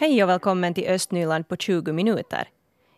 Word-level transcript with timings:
Hej 0.00 0.22
och 0.22 0.28
välkommen 0.28 0.74
till 0.74 0.88
Östnyland 0.88 1.48
på 1.48 1.56
20 1.56 1.92
minuter. 1.92 2.48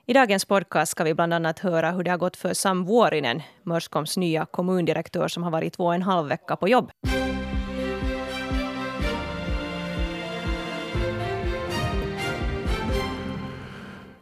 I 0.07 0.13
dagens 0.13 0.45
podcast 0.45 0.93
ska 0.93 1.05
vi 1.05 1.15
bland 1.15 1.35
annat 1.35 1.59
höra 1.59 1.91
hur 1.91 2.03
det 2.03 2.11
har 2.11 2.19
gått 2.19 2.37
för 2.37 2.55
Sam 2.55 2.85
Vuorinen, 2.85 3.43
Mörskoms 3.63 4.17
nya 4.17 4.47
kommundirektör 4.47 5.29
som 5.29 5.43
har 5.43 5.51
varit 5.51 5.73
två 5.73 5.85
och 5.85 5.95
en 5.95 6.03
halv 6.03 6.29
vecka 6.29 6.57
på 6.57 6.69
jobb. 6.69 6.91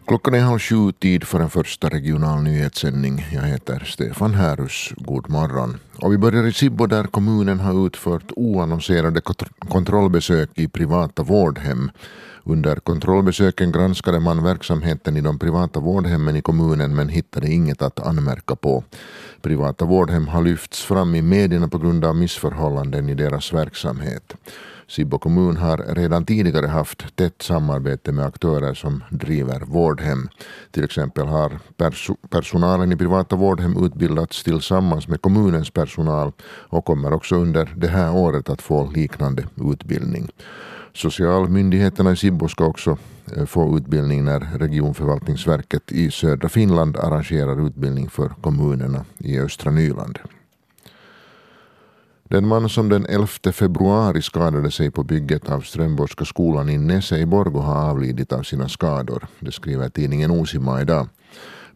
Klockan 0.07 0.35
är 0.35 0.41
halv 0.41 0.59
sju, 0.59 0.93
tid 0.93 1.25
för 1.25 1.41
en 1.41 1.51
första 1.51 1.89
regional 1.89 2.43
nyhetssändning. 2.43 3.27
Jag 3.33 3.43
heter 3.43 3.85
Stefan 3.85 4.35
Härus. 4.35 4.93
God 4.97 5.31
morgon. 5.31 5.81
Och 6.03 6.13
vi 6.13 6.19
börjar 6.19 6.47
i 6.47 6.53
Sibbo 6.53 6.87
där 6.87 7.05
kommunen 7.05 7.61
har 7.61 7.87
utfört 7.87 8.33
oannonserade 8.37 9.21
kontrollbesök 9.59 10.51
i 10.55 10.69
privata 10.69 11.23
vårdhem. 11.23 11.91
Under 12.49 12.77
kontrollbesöken 12.77 13.73
granskade 13.73 14.21
man 14.21 14.43
verksamheten 14.43 15.17
i 15.17 15.21
de 15.21 15.39
privata 15.39 15.81
vårdhemmen 15.81 16.37
i 16.37 16.43
kommunen 16.43 16.95
men 16.95 17.09
hittade 17.09 17.53
inget 17.53 17.83
att 17.83 18.01
anmärka 18.01 18.57
på. 18.57 18.85
Privata 19.43 19.85
vårdhem 19.85 20.29
har 20.29 20.43
lyfts 20.43 20.85
fram 20.85 21.15
i 21.15 21.23
medierna 21.23 21.69
på 21.69 21.79
grund 21.79 22.05
av 22.05 22.17
missförhållanden 22.17 23.09
i 23.09 23.15
deras 23.15 23.53
verksamhet. 23.53 24.35
Sibbo 24.87 25.19
kommun 25.19 25.57
har 25.57 25.95
redan 25.95 26.25
tidigare 26.25 26.67
haft 26.67 27.17
tätt 27.17 27.43
samarbete 27.43 28.13
med 28.13 28.27
aktörer 28.27 28.75
som 28.75 29.05
driver 29.11 29.61
vårdhem. 29.61 30.29
Till 30.71 30.85
exempel 30.85 31.27
har 31.27 31.59
perso 31.77 32.17
personalen 32.31 32.93
i 32.93 32.97
privata 32.97 33.37
vårdhem 33.37 33.85
utbildats 33.85 34.43
tillsammans 34.43 35.09
med 35.09 35.23
kommunens 35.23 35.71
personal 35.71 36.33
och 36.69 36.85
kommer 36.85 37.13
också 37.13 37.37
under 37.37 37.73
det 37.77 37.89
här 37.89 38.17
året 38.17 38.49
att 38.49 38.63
få 38.63 38.91
liknande 38.91 39.47
utbildning. 39.73 40.29
Socialmyndigheterna 40.95 42.13
i 42.13 42.17
Sibbo 42.17 42.49
ska 42.49 42.65
också 42.65 42.99
eh, 43.37 43.45
få 43.45 43.77
utbildning 43.77 44.25
när 44.25 44.41
regionförvaltningsverket 44.41 45.93
i 45.93 46.11
södra 46.11 46.49
Finland 46.49 46.97
arrangerar 46.97 47.67
utbildning 47.67 48.11
för 48.11 48.29
kommunerna 48.29 49.05
i 49.19 49.39
östra 49.39 49.71
Nyland. 49.71 50.19
Den 52.31 52.47
man 52.47 52.69
som 52.69 52.89
den 52.89 53.07
11 53.07 53.27
februari 53.53 54.23
skadade 54.23 54.71
sig 54.71 54.91
på 54.91 55.03
bygget 55.03 55.49
av 55.49 55.61
Strömborgska 55.61 56.25
skolan 56.25 56.69
i 56.69 56.79
Nesse 56.79 57.19
i 57.19 57.27
Borgo 57.27 57.59
har 57.59 57.91
avlidit 57.91 58.33
av 58.33 58.43
sina 58.43 58.69
skador. 58.69 59.27
Det 59.41 59.53
skriver 59.53 59.89
tidningen 59.89 60.31
Osima 60.31 60.81
idag. 60.81 61.09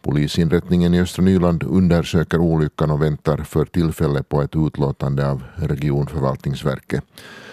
Polisinrättningen 0.02 0.94
i 0.94 1.00
östra 1.00 1.24
Nyland 1.24 1.62
undersöker 1.62 2.38
olyckan 2.38 2.90
och 2.90 3.02
väntar 3.02 3.36
för 3.36 3.64
tillfället 3.64 4.28
på 4.28 4.42
ett 4.42 4.56
utlåtande 4.56 5.30
av 5.30 5.42
regionförvaltningsverket. 5.56 7.05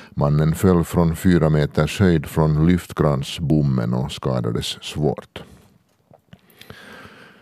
Mannen 0.09 0.55
föll 0.55 0.83
från 0.83 1.15
fyra 1.15 1.49
meters 1.49 1.99
höjd 1.99 2.25
från 2.25 2.67
lyftkransbommen 2.67 3.93
och 3.93 4.11
skadades 4.11 4.83
svårt. 4.83 5.43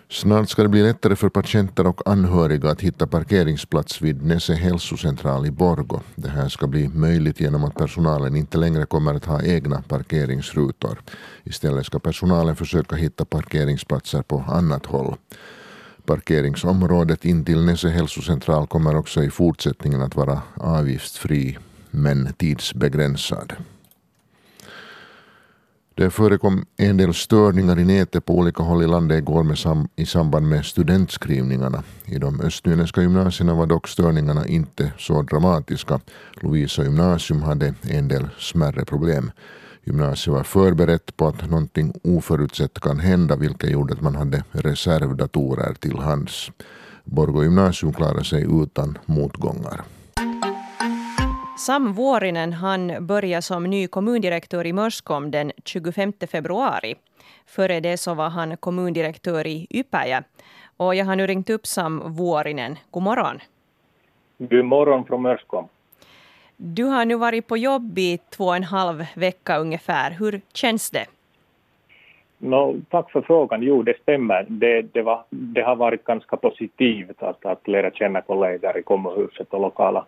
Snart 0.10 0.50
ska 0.50 0.64
det 0.64 0.70
bli 0.70 0.84
lättare 0.84 1.16
för 1.16 1.30
patienter 1.30 1.88
och 1.88 2.02
anhöriga 2.06 2.70
att 2.70 2.82
hitta 2.82 3.08
parkeringsplats 3.08 4.02
vid 4.02 4.26
Nässe 4.26 4.54
hälsocentral 4.54 5.46
i 5.46 5.52
Borgo. 5.52 6.00
Det 6.16 6.30
här 6.30 6.50
ska 6.50 6.68
bli 6.68 6.88
möjligt 6.88 7.40
genom 7.40 7.64
att 7.64 7.76
personalen 7.76 8.36
inte 8.36 8.58
längre 8.58 8.86
kommer 8.86 9.14
att 9.14 9.26
ha 9.26 9.44
egna 9.44 9.82
parkeringsrutor. 9.82 11.02
Istället 11.44 11.86
ska 11.86 12.00
personalen 12.00 12.56
försöka 12.56 12.96
hitta 12.96 13.26
parkeringsplatser 13.26 14.22
på 14.22 14.44
annat 14.48 14.86
håll. 14.86 15.16
Parkeringsområdet 16.06 17.26
intill 17.26 17.66
Nässe 17.66 17.90
hälsocentral 17.90 18.68
kommer 18.68 18.96
också 18.96 19.24
i 19.24 19.30
fortsättningen 19.30 20.02
att 20.02 20.16
vara 20.16 20.42
avgiftsfri 20.56 21.58
men 21.92 22.34
tidsbegränsad. 22.34 23.54
Det 25.98 26.10
förekom 26.10 26.66
en 26.78 26.98
del 26.98 27.14
störningar 27.14 27.80
i 27.80 27.86
nätet 27.86 28.26
på 28.26 28.38
olika 28.38 28.64
håll 28.64 28.84
i 28.84 28.88
landet 28.88 29.18
igår 29.18 29.44
med 29.44 29.58
sam 29.58 29.88
i 29.96 30.06
samband 30.06 30.48
med 30.48 30.66
studentskrivningarna. 30.66 31.84
I 32.06 32.18
de 32.18 32.42
östnyländska 32.42 33.02
gymnasierna 33.02 33.54
var 33.54 33.66
dock 33.66 33.88
störningarna 33.88 34.48
inte 34.48 34.92
så 34.98 35.22
dramatiska. 35.22 36.00
Lovisa 36.34 36.84
gymnasium 36.84 37.42
hade 37.42 37.74
en 37.82 38.08
del 38.08 38.28
smärre 38.40 38.86
problem. 38.86 39.32
Gymnasiet 39.84 40.34
var 40.34 40.44
förberett 40.44 41.18
på 41.18 41.28
att 41.28 41.50
någonting 41.50 41.94
oförutsett 42.04 42.80
kan 42.80 43.00
hända 43.00 43.36
vilket 43.36 43.70
gjorde 43.70 43.94
att 43.94 44.02
man 44.02 44.16
hade 44.16 44.44
reservdatorer 44.52 45.74
till 45.74 45.98
hands. 45.98 46.52
Borgå 47.04 47.44
gymnasium 47.44 47.94
klarade 47.94 48.24
sig 48.24 48.46
utan 48.64 48.98
motgångar. 49.06 49.84
Sam 51.58 51.94
Vuorinen 51.94 52.54
han 52.54 53.08
började 53.08 53.42
som 53.42 53.64
ny 53.64 53.88
kommundirektör 53.88 54.66
i 54.66 54.74
Mörskom 54.74 55.32
den 55.32 55.52
25 55.66 56.14
februari. 56.32 56.96
Före 57.46 57.80
det 57.80 57.98
så 57.98 58.14
var 58.14 58.30
han 58.30 58.58
kommundirektör 58.58 59.48
i 59.48 59.68
Ypäjä. 59.70 60.24
Och 60.78 60.96
jag 60.96 61.06
har 61.06 61.16
nu 61.16 61.28
ringt 61.28 61.50
upp 61.50 61.66
Sam 61.66 62.16
Vuorinen. 62.18 62.76
God 62.92 63.04
morgon. 63.04 63.40
God 64.38 64.66
morgon 64.66 65.06
från 65.06 65.22
Mörskom. 65.22 65.68
Du 66.58 66.84
har 66.84 67.06
nu 67.06 67.16
varit 67.16 67.48
på 67.48 67.58
jobb 67.58 67.98
i 67.98 68.18
två 68.18 68.44
och 68.44 68.56
en 68.56 68.64
halv 68.64 69.06
vecka 69.16 69.58
ungefär. 69.58 70.12
Hur 70.12 70.42
känns 70.54 70.92
det? 70.92 71.06
No, 72.38 72.82
tack 72.90 73.12
för 73.12 73.22
frågan. 73.22 73.62
Jo, 73.62 73.84
det 73.84 73.98
stämmer. 74.02 74.46
Det, 74.50 74.82
det, 74.82 75.02
var, 75.02 75.24
det 75.30 75.62
har 75.62 75.76
varit 75.76 76.04
ganska 76.04 76.38
positivt 76.38 77.24
att, 77.24 77.46
att 77.46 77.68
lära 77.68 77.92
känna 77.92 78.22
kollegor 78.22 78.78
i 78.78 78.84
kommunhuset 78.84 79.54
och 79.54 79.62
lokala 79.62 80.06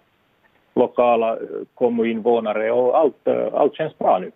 lokala 0.76 1.38
kommuninvånare 1.74 2.72
och 2.72 2.98
allt, 2.98 3.28
allt 3.54 3.76
känns 3.76 3.98
bra 3.98 4.20
nu. 4.20 4.32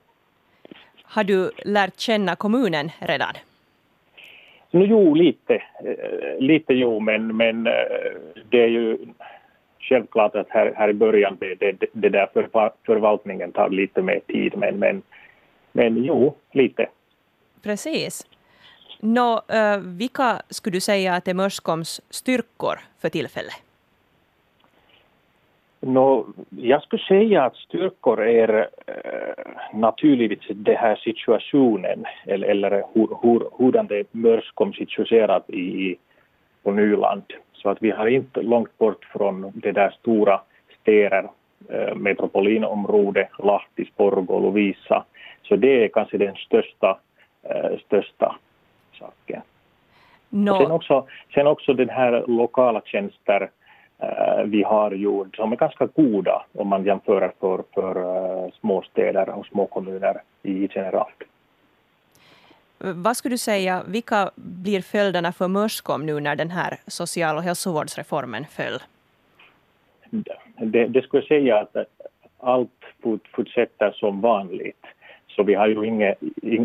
Har 1.04 1.24
du 1.24 1.52
lärt 1.66 2.00
känna 2.00 2.36
kommunen 2.36 2.92
redan? 3.00 3.34
No, 4.72 4.86
jo, 4.86 5.14
lite. 5.14 5.64
Lite 6.40 6.74
jo, 6.74 7.00
men, 7.00 7.38
men 7.38 7.64
det 8.50 8.64
är 8.64 8.68
ju 8.68 8.98
självklart 9.80 10.36
att 10.36 10.50
här, 10.50 10.74
här 10.76 10.90
i 10.90 10.94
början 10.94 11.38
det, 11.40 11.56
det, 11.56 11.88
det 11.92 12.10
där 12.10 12.30
för, 12.34 12.72
förvaltningen 12.86 13.52
tar 13.52 13.70
lite 13.70 14.02
mer 14.02 14.20
tid, 14.28 14.58
men, 14.58 14.80
men, 14.80 15.02
men 15.72 16.04
jo, 16.04 16.36
lite. 16.52 16.88
Precis. 17.64 18.28
Nå, 19.00 19.42
vilka 19.84 20.42
skulle 20.50 20.76
du 20.76 20.82
säga 20.82 21.14
att 21.14 21.28
är 21.28 21.34
Mörskoms 21.34 22.02
styrkor 22.10 22.80
för 23.00 23.10
tillfället? 23.10 23.54
No, 25.86 26.26
jag 26.50 26.84
skulle 26.84 27.04
säga 27.04 27.44
att 27.44 27.56
styrkor 27.56 28.24
är 28.24 28.68
äh, 28.88 29.80
naturligtvis 29.80 30.58
den 30.58 30.76
här 30.76 30.96
situationen 30.96 32.06
eller, 32.26 32.48
eller 32.48 32.84
hur, 32.94 33.08
hur, 33.22 33.50
hurdan 33.58 33.88
det 33.88 34.00
är 34.00 34.06
Mörskom 34.12 34.74
situerat 34.74 35.50
i, 35.50 35.96
på 36.64 36.72
Nyland. 36.72 37.24
Så 37.54 37.70
att 37.70 37.78
vi 37.82 37.92
har 37.92 38.08
inte 38.08 38.42
långt 38.42 38.78
bort 38.78 39.06
från 39.06 39.52
det 39.56 39.72
där 39.72 39.90
stora 40.00 40.42
städer, 40.82 41.30
äh, 41.70 41.96
metropolinområdet, 41.96 43.30
Lahti, 43.40 43.86
Sporgo, 43.86 44.40
Lovisa. 44.40 45.04
Så 45.42 45.56
det 45.56 45.84
är 45.84 45.88
kanske 45.88 46.18
den 46.18 46.36
största, 46.36 46.98
äh, 47.44 47.80
största 47.86 48.36
saken. 49.00 49.42
No. 50.30 50.58
Sen, 50.58 50.72
också, 50.72 51.08
sen 51.34 51.48
också 51.48 51.74
den 51.74 51.90
här 51.90 52.24
lokala 52.28 52.82
tjänster 52.86 53.42
Eh, 53.42 53.50
vi 54.46 54.64
har 54.64 54.92
ju, 54.92 55.26
som 55.34 55.52
är 55.52 55.56
ganska 55.56 55.86
goda 55.86 56.46
om 56.54 56.68
man 56.68 56.86
jämför 56.86 57.32
för, 57.40 57.64
för 57.74 57.98
uh, 57.98 58.52
småstäder 58.60 59.30
och 59.30 59.46
småkommuner 59.46 60.22
i 60.44 60.70
generellt. 60.76 61.24
Vad 62.78 63.18
skulle 63.18 63.34
du 63.34 63.38
säga, 63.38 63.84
vilka 63.88 64.32
blir 64.36 64.82
följderna 64.82 65.32
för 65.32 65.48
Mörskom 65.48 66.06
nu 66.06 66.20
när 66.20 66.36
den 66.36 66.50
här 66.50 66.78
social 66.88 67.38
och 67.38 67.44
hälsovårdsreformen 67.44 68.46
föll? 68.46 68.80
Det, 70.58 70.88
det 70.88 71.02
skulle 71.02 71.24
jag 71.24 71.28
säga 71.28 71.60
att 71.60 71.76
allt 72.40 72.70
fortsätter 73.32 73.92
som 73.92 74.22
vanligt. 74.22 74.86
Så 75.28 75.44
vi 75.44 75.54
har 75.54 75.68
ju 75.68 75.86
inga, 75.86 76.16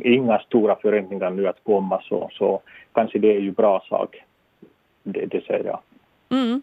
inga 0.03 0.39
stora 0.39 0.77
förändringar 0.77 1.31
nu 1.31 1.49
att 1.49 1.65
komma, 1.65 2.03
så, 2.03 2.31
så 2.33 2.61
kanske 2.93 3.19
det 3.19 3.37
är 3.37 3.41
ju 3.41 3.51
bra 3.51 3.85
sak. 3.89 4.23
Det, 5.03 5.27
det 5.27 5.45
säger 5.45 5.65
jag. 5.65 5.81
Mm. 6.31 6.63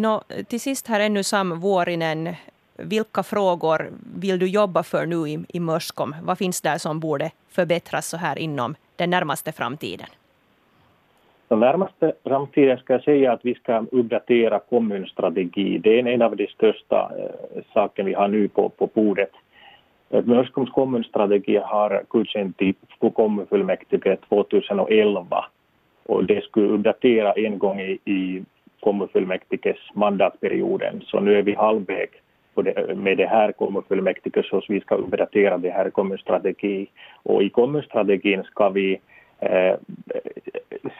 No, 0.00 0.22
till 0.48 0.60
sist 0.60 0.86
här 0.86 1.00
ännu 1.00 1.22
Sam 1.22 1.60
Vuorinen, 1.60 2.28
vilka 2.76 3.22
frågor 3.22 3.90
vill 4.20 4.38
du 4.38 4.46
jobba 4.46 4.82
för 4.82 5.06
nu 5.06 5.28
i, 5.28 5.44
i 5.48 5.60
Mörskom? 5.60 6.14
Vad 6.22 6.38
finns 6.38 6.60
där 6.60 6.78
som 6.78 7.00
borde 7.00 7.30
förbättras 7.48 8.08
så 8.08 8.16
här 8.16 8.38
inom 8.38 8.74
den 8.96 9.10
närmaste 9.10 9.52
framtiden? 9.52 10.06
Den 11.48 11.60
närmaste 11.60 12.12
framtiden 12.24 12.78
ska 12.78 12.92
jag 12.92 13.02
säga 13.02 13.32
att 13.32 13.40
vi 13.42 13.54
ska 13.54 13.84
uppdatera 13.92 14.58
kommunstrategi. 14.58 15.78
Det 15.78 16.00
är 16.00 16.06
en 16.06 16.22
av 16.22 16.36
de 16.36 16.46
största 16.46 17.10
eh, 17.18 17.62
sakerna 17.72 18.06
vi 18.06 18.14
har 18.14 18.28
nu 18.28 18.48
på, 18.48 18.68
på 18.68 18.86
bordet. 18.86 19.32
Eh, 20.10 20.24
Mörskoms 20.24 20.70
kommunstrategi 20.70 21.56
har 21.56 22.02
godkänt 22.08 22.62
i 22.62 22.74
kommunfullmäktige 23.14 24.16
2011 24.28 25.44
och 26.06 26.24
det 26.24 26.44
skulle 26.44 26.68
uppdatera 26.68 27.32
en 27.32 27.58
gång 27.58 27.80
i, 27.80 27.98
i 28.04 28.42
kommunfullmäktiges 28.80 29.78
mandatperioden, 29.94 31.02
så 31.06 31.20
nu 31.20 31.38
är 31.38 31.42
vi 31.42 31.54
halvvägs 31.54 32.16
med 32.94 33.18
det 33.18 33.26
här 33.26 33.52
kommunfullmäktige 33.52 34.42
så 34.42 34.62
vi 34.68 34.80
ska 34.80 34.94
uppdatera 34.94 35.58
det 35.58 35.70
här 35.70 35.90
kommunstrategi 35.90 36.86
och 37.22 37.42
i 37.42 37.48
kommunstrategin 37.48 38.42
ska 38.42 38.68
vi 38.68 39.00
eh, 39.38 39.74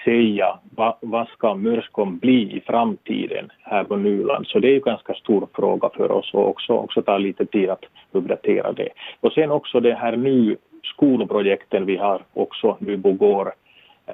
säga 0.05 0.59
vad, 0.77 0.95
vad 1.01 1.29
ska 1.29 1.55
Mörskom 1.55 2.19
bli 2.19 2.57
i 2.57 2.61
framtiden 2.61 3.53
här 3.63 3.85
på 3.85 3.97
Nyland. 3.97 4.47
Så 4.47 4.59
det 4.59 4.69
är 4.69 4.73
ju 4.73 4.81
ganska 4.81 5.15
stor 5.15 5.49
fråga 5.55 5.89
för 5.97 6.11
oss 6.11 6.35
och 6.35 6.49
också, 6.49 6.73
också 6.73 7.03
ta 7.03 7.19
lite 7.19 7.47
tid 7.47 7.71
att 7.71 7.85
uppdatera 8.13 8.73
det. 8.73 8.89
Och 9.21 9.33
sen 9.33 9.51
också 9.51 9.81
det 9.81 9.95
här 9.95 10.17
nu 10.17 10.57
skolprojekten 10.83 11.87
vi 11.87 11.97
har 11.97 12.23
också 12.33 12.77
nu 12.81 12.99
på 12.99 13.13
går. 13.13 13.53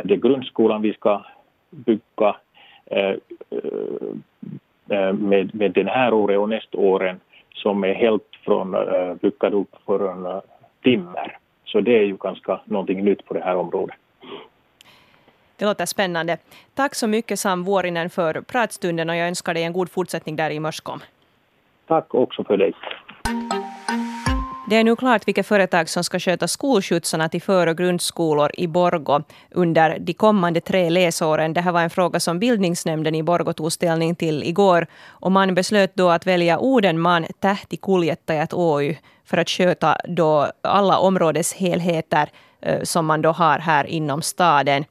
Det 0.05 0.15
är 0.15 0.19
grundskolan 0.19 0.83
vi 0.83 0.93
ska 0.93 1.25
bygga 1.71 2.37
med, 5.13 5.55
med 5.55 5.73
den 5.73 5.87
här 5.89 6.15
året 6.15 6.39
och 6.39 6.49
nästa 6.49 6.79
åren 6.79 7.21
som 7.55 7.85
är 7.85 7.95
helt 7.95 8.29
från 8.45 8.75
uh, 8.75 9.17
upp 9.53 9.77
från 9.87 10.27
uh, 10.27 10.41
timmer. 10.83 11.39
Så 11.65 11.81
det 11.81 11.99
är 11.99 12.03
ju 12.03 12.17
ganska 12.17 12.61
någonting 12.65 13.05
nytt 13.05 13.25
på 13.25 13.35
det 13.35 13.41
här 13.41 13.57
området. 13.57 13.97
Det 15.59 15.65
låter 15.65 15.87
spännande. 15.87 16.39
Tack 16.75 16.95
så 16.95 17.07
mycket 17.07 17.39
Sam 17.39 17.65
Vuorinen 17.65 18.11
för 18.11 18.41
pratstunden 18.41 19.11
och 19.11 19.17
jag 19.17 19.29
önskar 19.29 19.55
dig 19.55 19.63
en 19.63 19.73
god 19.73 19.91
fortsättning 19.91 20.37
där 20.37 20.51
i 20.51 20.61
Mörskom. 20.61 21.01
Tack 21.87 22.15
också 22.15 22.45
för 22.45 22.57
dig. 22.57 22.73
Det 24.69 24.77
är 24.77 24.85
nu 24.85 24.97
klart 24.97 25.29
vilka 25.29 25.43
företag 25.43 25.89
som 25.89 26.05
ska 26.05 26.19
sköta 26.21 26.49
skolskjutsarna 26.49 27.29
till 27.29 27.43
för 27.43 27.67
och 27.67 27.77
grundskolor 27.77 28.51
i 28.55 28.67
Borgo 28.67 29.23
under 29.51 29.99
de 29.99 30.13
kommande 30.13 30.61
tre 30.61 30.91
läsåren. 30.91 31.53
Det 31.53 31.61
här 31.61 31.73
var 31.73 31.83
en 31.83 31.91
fråga 31.91 32.21
som 32.21 32.39
bildningsnämnden 32.39 33.15
i 33.15 33.23
Borgo 33.23 33.53
tog 33.53 33.73
ställning 33.73 34.15
till 34.15 34.43
igår. 34.43 34.87
Och 35.07 35.33
man 35.33 35.55
beslöt 35.55 35.95
då 35.95 36.11
att 36.11 36.27
välja 36.27 36.59
Odenman, 36.59 37.27
Tähti, 37.41 37.77
Kuljettajat, 37.77 38.55
Åy 38.55 38.99
för 39.25 39.39
att 39.39 39.51
sköta 39.51 39.99
då 40.09 40.53
alla 40.63 40.99
områdeshelheter 40.99 42.29
eh, 42.63 42.83
som 42.83 43.07
man 43.07 43.23
då 43.23 43.33
har 43.33 43.59
här 43.59 43.87
inom 43.87 44.23
staden. 44.23 44.85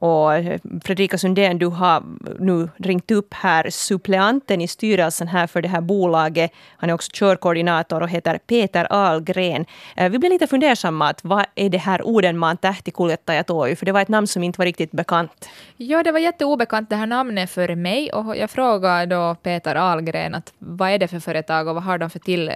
Och 0.00 0.34
eh, 0.34 0.60
Fredrika 0.84 1.18
Sundén, 1.18 1.58
du 1.58 1.66
har 1.66 2.02
nu 2.38 2.68
ringt 2.76 3.10
upp 3.10 3.34
här 3.34 3.70
suppleanten 3.70 4.60
i 4.60 4.68
styrelsen 4.68 5.28
här 5.28 5.46
för 5.46 5.62
det 5.62 5.68
här 5.68 5.80
bolaget. 5.80 6.52
Han 6.76 6.90
är 6.90 6.94
också 6.94 7.10
körkoordinator 7.14 8.00
och 8.02 8.08
heter 8.08 8.38
Peter 8.38 8.86
Ahlgren. 8.90 9.64
Eh, 9.96 10.10
vi 10.10 10.18
blev 10.18 10.32
lite 10.32 10.46
fundersamma, 10.46 11.08
att 11.08 11.24
vad 11.24 11.44
är 11.54 11.68
det 11.68 11.78
här 11.78 12.06
Odenman 12.06 12.56
Tähtikuljettajatoy? 12.56 13.76
För 13.76 13.86
det 13.86 13.92
var 13.92 14.00
ett 14.00 14.08
namn 14.08 14.26
som 14.26 14.42
inte 14.42 14.58
var 14.58 14.66
riktigt 14.66 14.92
bekant. 14.92 15.48
Ja, 15.76 16.02
det 16.02 16.12
var 16.12 16.18
jätteobekant 16.18 16.90
det 16.90 16.96
här 16.96 17.06
namnet 17.06 17.50
för 17.50 17.74
mig 17.74 18.12
och 18.12 18.36
jag 18.36 18.50
frågade 18.50 19.06
då 19.06 19.34
Peter 19.34 19.74
Ahlgren 19.74 20.34
att 20.34 20.52
vad 20.58 20.90
är 20.90 20.98
det 20.98 21.08
för 21.08 21.20
företag 21.20 21.68
och 21.68 21.74
vad 21.74 21.84
har 21.84 21.98
de 21.98 22.10
för 22.10 22.18
till 22.18 22.48
eh, 22.48 22.54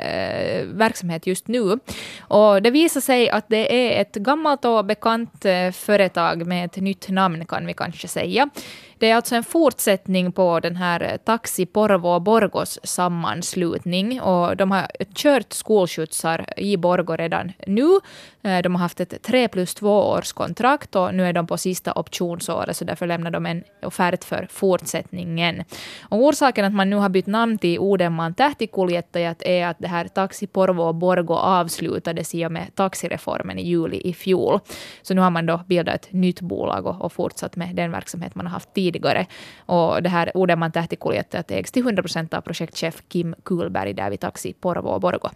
verksamhet 0.67 1.27
just 1.27 1.49
nu? 1.49 1.79
Och 2.21 2.63
det 2.63 2.71
visade 2.71 3.03
sig 3.05 3.31
att 3.31 3.45
det 3.49 3.97
är 3.97 4.01
ett 4.01 4.15
gammalt 4.15 4.65
och 4.65 4.85
bekant 4.85 5.45
eh, 5.45 5.71
företag 5.71 6.47
med 6.47 6.65
ett 6.65 6.77
nytt 6.77 7.09
namn 7.09 7.34
namn 7.35 7.47
kan 7.47 7.67
vi 7.67 7.75
kanske 7.75 8.09
säga. 8.09 8.49
Det 8.99 9.11
är 9.11 9.17
alltså 9.17 9.35
en 9.35 9.45
fortsättning 9.45 10.33
på 10.33 10.61
den 10.61 10.77
här 10.77 11.01
eh, 11.01 11.17
Taxi 11.17 11.67
Porvo 11.67 12.09
och 12.09 12.23
Borgos 12.23 12.79
sammanslutning. 12.83 14.21
Och 14.21 14.57
de 14.57 14.71
har 14.71 14.87
kört 15.15 15.53
skolskjutsar 15.53 16.47
i 16.57 16.77
Borgo 16.77 17.17
redan 17.17 17.53
nu. 17.67 18.01
Eh, 18.43 18.63
de 18.63 18.75
har 18.75 18.83
haft 18.83 19.01
ett 19.01 19.23
tre 19.23 19.49
plus 19.49 19.75
två 19.75 20.01
års 20.01 20.33
kontrakt 20.33 20.97
och 20.97 21.15
nu 21.15 21.27
är 21.27 21.33
de 21.33 21.47
på 21.47 21.59
sista 21.59 21.93
optionsåret 21.93 22.77
så 22.77 22.85
därför 22.85 23.07
lämnar 23.07 23.31
de 23.31 23.47
en 23.47 23.65
offert 23.83 24.25
för 24.25 24.47
fortsättningen. 24.51 25.65
Och 26.03 26.19
orsaken 26.19 26.65
att 26.65 26.75
man 26.75 26.91
nu 26.91 26.97
har 26.97 27.09
bytt 27.09 27.27
namn 27.27 27.59
till 27.59 27.79
Odenman 27.79 28.35
Tähtikuljettajat 28.35 29.43
är 29.43 29.67
att 29.67 29.79
det 29.79 29.89
här 29.89 30.09
Taxi 30.09 30.47
Porvo 30.47 30.83
och 30.83 30.95
Borgo 30.95 31.35
avslutades 31.35 32.35
i 32.35 32.47
och 32.47 32.53
med 32.53 32.75
taxireformen 32.75 33.59
i 33.59 33.67
juli 33.67 34.01
i 34.05 34.13
fjol. 34.13 34.61
Så 35.03 35.15
nu 35.15 35.21
har 35.21 35.31
man 35.31 35.47
då 35.47 35.61
bildat 35.67 35.95
ett 35.95 36.13
nytt 36.13 36.41
bolag 36.41 36.87
och, 36.87 37.01
och 37.01 37.13
fortsatt 37.13 37.57
med 37.57 37.77
den 37.77 37.91
verksamhet 37.91 38.35
man 38.35 38.47
har 38.47 38.53
haft 38.53 38.75
tidigare 38.75 38.84
tidigare. 38.85 39.27
Och 39.67 40.03
det 40.03 40.09
här 40.09 40.37
Odenman 40.37 40.73
Tähtikuljettajat 40.73 41.51
ägs 41.51 41.73
till 41.73 41.83
100 41.83 42.03
procent 42.03 42.35
av 42.35 42.41
projektchef 42.41 43.03
Kim 43.09 43.35
Kulberg 43.43 43.93
där 43.93 44.11
vid 44.11 44.21
Taxi 44.21 44.53
Porvo 44.53 44.89
och 44.89 45.01
Borgo. 45.01 45.31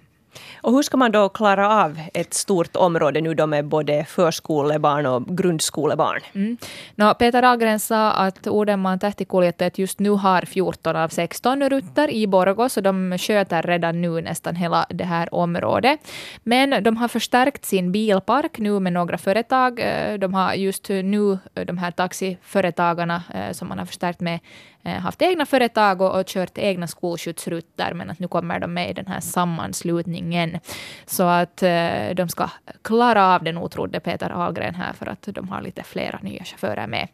Och 0.62 0.72
hur 0.72 0.82
ska 0.82 0.96
man 0.96 1.12
då 1.12 1.28
klara 1.28 1.84
av 1.84 2.00
ett 2.14 2.34
stort 2.34 2.76
område 2.76 3.20
nu 3.20 3.34
då 3.34 3.46
med 3.46 3.64
både 3.64 4.04
förskolebarn 4.04 5.06
och 5.06 5.36
grundskolebarn? 5.36 6.20
Mm. 6.34 6.56
No, 6.94 7.14
Peter 7.14 7.42
Ahlgren 7.42 7.80
sa 7.80 8.10
att 8.10 8.46
Odenman 8.46 8.98
Tähtikuljetet 8.98 9.78
just 9.78 9.98
nu 9.98 10.10
har 10.10 10.42
14 10.42 10.96
av 10.96 11.08
16 11.08 11.68
rutter 11.70 12.10
i 12.10 12.26
Borgå, 12.26 12.68
så 12.68 12.80
de 12.80 13.18
sköter 13.18 13.62
redan 13.62 14.00
nu 14.00 14.20
nästan 14.20 14.56
hela 14.56 14.86
det 14.90 15.04
här 15.04 15.34
området. 15.34 16.00
Men 16.44 16.82
de 16.82 16.96
har 16.96 17.08
förstärkt 17.08 17.64
sin 17.64 17.92
bilpark 17.92 18.58
nu 18.58 18.80
med 18.80 18.92
några 18.92 19.18
företag. 19.18 19.80
Eh, 19.80 20.18
de 20.18 20.34
har 20.34 20.54
just 20.54 20.88
nu 20.88 21.38
de 21.54 21.78
här 21.78 21.90
taxiföretagarna 21.90 23.22
eh, 23.34 23.52
som 23.52 23.68
man 23.68 23.78
har 23.78 23.86
förstärkt 23.86 24.20
med 24.20 24.40
Eh, 24.88 25.00
haft 25.00 25.22
egna 25.22 25.46
företag 25.46 26.00
och, 26.00 26.20
och 26.20 26.26
kört 26.26 26.58
egna 26.58 26.86
skolskjutsrutter, 26.86 27.94
men 27.94 28.10
att 28.10 28.18
nu 28.18 28.28
kommer 28.28 28.60
de 28.60 28.74
med 28.74 28.90
i 28.90 28.92
den 28.92 29.06
här 29.06 29.20
sammanslutningen. 29.20 30.58
Så 31.06 31.22
att 31.22 31.62
eh, 31.62 32.14
de 32.14 32.28
ska 32.28 32.50
klara 32.82 33.34
av 33.34 33.44
det 33.44 33.52
nog, 33.52 33.70
trodde 33.70 34.00
Peter 34.00 34.30
Ahlgren 34.30 34.74
här, 34.74 34.92
för 34.92 35.06
att 35.06 35.22
de 35.22 35.48
har 35.48 35.62
lite 35.62 35.82
flera 35.82 36.18
nya 36.22 36.44
chaufförer 36.44 36.86
med. 36.86 37.08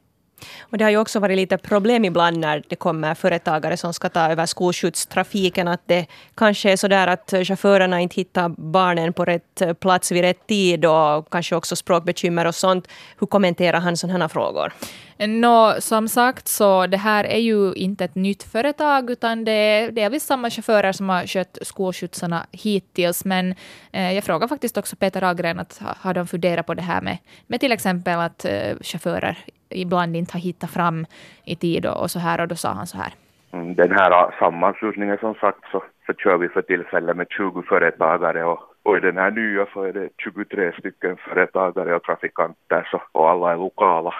Och 0.60 0.78
det 0.78 0.84
har 0.84 0.90
ju 0.90 0.96
också 0.96 1.20
varit 1.20 1.36
lite 1.36 1.58
problem 1.58 2.04
ibland 2.04 2.38
när 2.38 2.62
det 2.68 2.76
kommer 2.76 3.14
företagare 3.14 3.76
som 3.76 3.94
ska 3.94 4.08
ta 4.08 4.30
över 4.30 4.46
skolskjutstrafiken. 4.46 5.68
Att 5.68 5.82
det 5.86 6.06
kanske 6.34 6.72
är 6.72 6.76
så 6.76 6.88
där 6.88 7.06
att 7.06 7.34
chaufförerna 7.44 8.00
inte 8.00 8.16
hittar 8.16 8.48
barnen 8.48 9.12
på 9.12 9.24
rätt 9.24 9.60
eh, 9.60 9.72
plats 9.72 10.12
vid 10.12 10.20
rätt 10.22 10.46
tid 10.46 10.84
och 10.84 11.30
kanske 11.30 11.56
också 11.56 11.76
språkbekymmer 11.76 12.46
och 12.46 12.54
sånt. 12.54 12.88
Hur 13.18 13.26
kommenterar 13.26 13.80
han 13.80 13.96
sådana 13.96 14.28
frågor? 14.28 14.72
Nå, 15.18 15.74
som 15.78 16.08
sagt, 16.08 16.48
så 16.48 16.86
det 16.86 16.96
här 16.96 17.24
är 17.24 17.38
ju 17.38 17.72
inte 17.74 18.04
ett 18.04 18.14
nytt 18.14 18.42
företag, 18.42 19.10
utan 19.10 19.44
det 19.44 19.52
är 19.52 19.92
delvis 19.92 20.24
samma 20.24 20.50
chaufförer 20.50 20.92
som 20.92 21.08
har 21.08 21.26
skött 21.26 21.58
skolskjutsarna 21.62 22.46
hittills. 22.52 23.24
Men 23.24 23.54
eh, 23.92 24.12
jag 24.12 24.24
frågar 24.24 24.48
faktiskt 24.48 24.78
också 24.78 24.96
Peter 24.96 25.22
Ahlgren 25.22 25.58
att 25.58 25.82
har 26.00 26.14
de 26.14 26.26
funderat 26.26 26.66
på 26.66 26.74
det 26.74 26.82
här 26.82 27.00
med, 27.00 27.18
med 27.46 27.60
till 27.60 27.72
exempel 27.72 28.18
att 28.18 28.44
eh, 28.44 28.76
chaufförer 28.80 29.38
ibland 29.68 30.16
inte 30.16 30.32
har 30.32 30.40
hittat 30.40 30.70
fram 30.70 31.06
i 31.44 31.56
tid 31.56 31.86
och, 31.86 32.02
och 32.02 32.10
så 32.10 32.18
här, 32.18 32.40
och 32.40 32.48
då 32.48 32.54
sa 32.54 32.68
han 32.68 32.86
så 32.86 32.96
här. 32.96 33.14
Mm, 33.52 33.74
den 33.74 33.90
här 33.90 34.10
ah, 34.10 34.32
sammanslutningen 34.38 35.18
som 35.18 35.34
sagt 35.34 35.64
så, 35.72 35.82
så 36.06 36.12
kör 36.12 36.36
vi 36.38 36.48
för 36.48 36.62
tillfället 36.62 37.16
med 37.16 37.26
20 37.30 37.62
företagare 37.62 38.44
och, 38.44 38.60
och 38.82 38.96
i 38.96 39.00
den 39.00 39.16
här 39.16 39.30
nya 39.30 39.66
så 39.72 39.82
är 39.82 39.92
det 39.92 40.08
23 40.18 40.72
stycken 40.78 41.16
företagare 41.16 41.96
och 41.96 42.02
trafikanter 42.02 42.88
så, 42.90 43.02
och 43.12 43.30
alla 43.30 43.52
är 43.52 43.56
lokala 43.56 44.14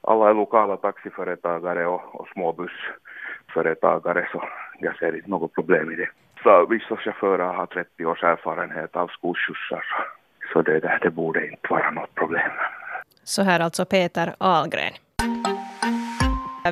alla 0.00 0.30
är 0.30 0.34
lokala 0.34 0.76
taxiföretagare 0.76 1.86
och, 1.86 2.20
och 2.20 2.28
småbussföretagare 2.32 4.28
så 4.32 4.42
jag 4.78 4.96
ser 4.98 5.16
inte 5.16 5.30
något 5.30 5.54
problem 5.54 5.90
i 5.90 5.94
det. 5.94 6.08
Så 6.42 6.66
vissa 6.66 6.96
chaufförer 6.96 7.52
har 7.52 7.66
30 7.66 8.04
års 8.06 8.22
erfarenhet 8.22 8.96
av 8.96 9.08
skolskjutsar 9.08 9.84
så, 10.52 10.62
det, 10.62 10.80
där, 10.80 10.98
det 11.02 11.10
borde 11.10 11.46
inte 11.46 11.66
vara 11.70 11.90
något 11.90 12.14
problem. 12.14 12.50
Så 13.24 13.42
här 13.42 13.60
alltså 13.60 13.84
Peter 13.84 14.34
Ahlgren. 14.38 14.92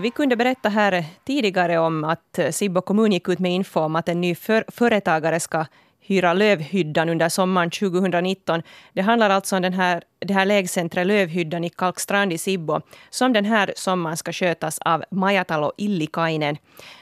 Vi 0.03 0.11
kunde 0.11 0.37
berätta 0.37 0.69
här 0.69 1.05
tidigare 1.25 1.79
om 1.79 2.05
att 2.05 2.39
Sibbo 2.51 2.81
kommun 2.81 3.13
gick 3.13 3.29
ut 3.29 3.39
med 3.39 3.53
info 3.53 3.81
om 3.81 3.97
att 3.97 4.09
en 4.09 4.21
ny 4.21 4.35
för 4.35 4.65
företagare 4.69 5.41
ska 5.41 5.65
hyra 6.01 6.33
Lövhyddan 6.33 7.09
under 7.09 7.29
sommaren 7.29 7.71
2019. 7.71 8.63
Det 8.93 9.03
handlar 9.03 9.31
alltså 9.31 9.57
om 9.57 9.63
den 9.63 9.73
här, 9.73 10.03
det 10.19 10.35
här 10.35 10.47
lägcentret 10.47 11.07
Lövhyddan 11.07 11.65
i 11.65 11.71
Kalkstrand 11.71 12.33
i 12.33 12.39
Sibbo 12.39 12.81
som 13.11 13.33
den 13.33 13.45
här 13.45 13.73
sommaren 13.77 14.17
ska 14.17 14.33
skötas 14.33 14.79
av 14.79 15.05
Majatalo 15.11 15.73
Illikainen. 15.77 16.57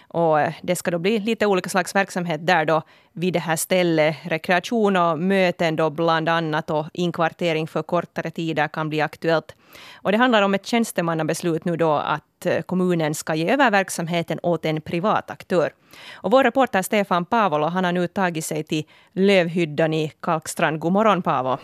Och 0.08 0.40
eh, 0.40 0.52
det 0.62 0.76
ska 0.76 0.90
då 0.90 0.98
bli 0.98 1.18
lite 1.18 1.46
olika 1.46 1.70
slags 1.70 1.94
verksamhet 1.94 2.46
där 2.46 2.64
då 2.64 2.82
vid 3.12 3.32
det 3.32 3.38
här 3.38 3.56
stället. 3.56 4.16
Rekreation 4.22 4.96
och 4.96 5.18
möten 5.18 5.76
då 5.76 5.90
bland 5.90 6.28
annat 6.28 6.70
och 6.70 6.86
inkvartering 6.92 7.66
för 7.66 7.82
kortare 7.82 8.30
tider 8.30 8.68
kan 8.68 8.88
bli 8.88 9.00
aktuellt. 9.00 9.54
Och 9.94 10.12
det 10.12 10.18
handlar 10.18 10.42
om 10.42 10.54
ett 10.54 10.66
tjänstemannabeslut 10.66 11.64
nu 11.64 11.76
då 11.76 11.92
att 11.92 12.46
eh, 12.46 12.60
kommunen 12.60 13.14
ska 13.14 13.34
ge 13.34 13.50
över 13.50 13.70
verksamheten 13.70 14.38
åt 14.42 14.64
en 14.64 14.80
privat 14.80 15.30
aktör. 15.30 15.72
Och 16.14 16.30
vår 16.30 16.44
reporter 16.44 16.82
Stefan 16.82 17.24
Pavolo 17.24 17.66
han 17.66 17.84
har 17.84 17.92
nu 17.92 18.06
tagit 18.06 18.44
sig 18.44 18.64
till 18.64 18.84
Lövhyddan 19.12 19.94
i 19.94 20.12
Kalkstrand. 20.20 20.78
God 20.78 20.92
morgon 20.92 21.22
Paavo. 21.22 21.58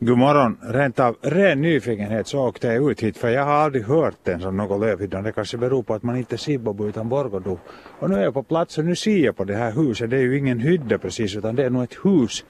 God 0.00 0.18
morgon. 0.18 0.58
Rent 0.62 1.00
av 1.00 1.16
ren 1.22 1.60
nyfikenhet 1.60 2.26
så 2.26 2.48
åkte 2.48 2.66
jag 2.66 2.90
ut 2.90 3.02
hit 3.02 3.18
för 3.18 3.28
jag 3.28 3.44
har 3.44 3.52
aldrig 3.52 3.84
hört 3.84 4.28
en 4.28 4.40
sån 4.40 4.56
någon 4.56 4.80
lövhydda. 4.80 5.22
Det 5.22 5.32
kanske 5.32 5.56
beror 5.56 5.82
på 5.82 5.94
att 5.94 6.02
man 6.02 6.16
inte 6.16 6.34
är 6.34 6.38
Sibbobo 6.38 6.88
utan 6.88 7.08
Borgodo. 7.08 7.58
Och 7.98 8.10
nu 8.10 8.16
är 8.16 8.22
jag 8.22 8.34
på 8.34 8.42
plats 8.42 8.78
och 8.78 8.84
nu 8.84 8.96
ser 8.96 9.24
jag 9.24 9.36
på 9.36 9.44
det 9.44 9.56
här 9.56 9.72
huset. 9.72 10.10
Det 10.10 10.16
är 10.16 10.20
ju 10.20 10.38
ingen 10.38 10.60
hydda 10.60 10.98
precis 10.98 11.36
utan 11.36 11.56
det 11.56 11.64
är 11.64 11.70
nog 11.70 11.82
ett 11.82 11.96
hus. 12.04 12.44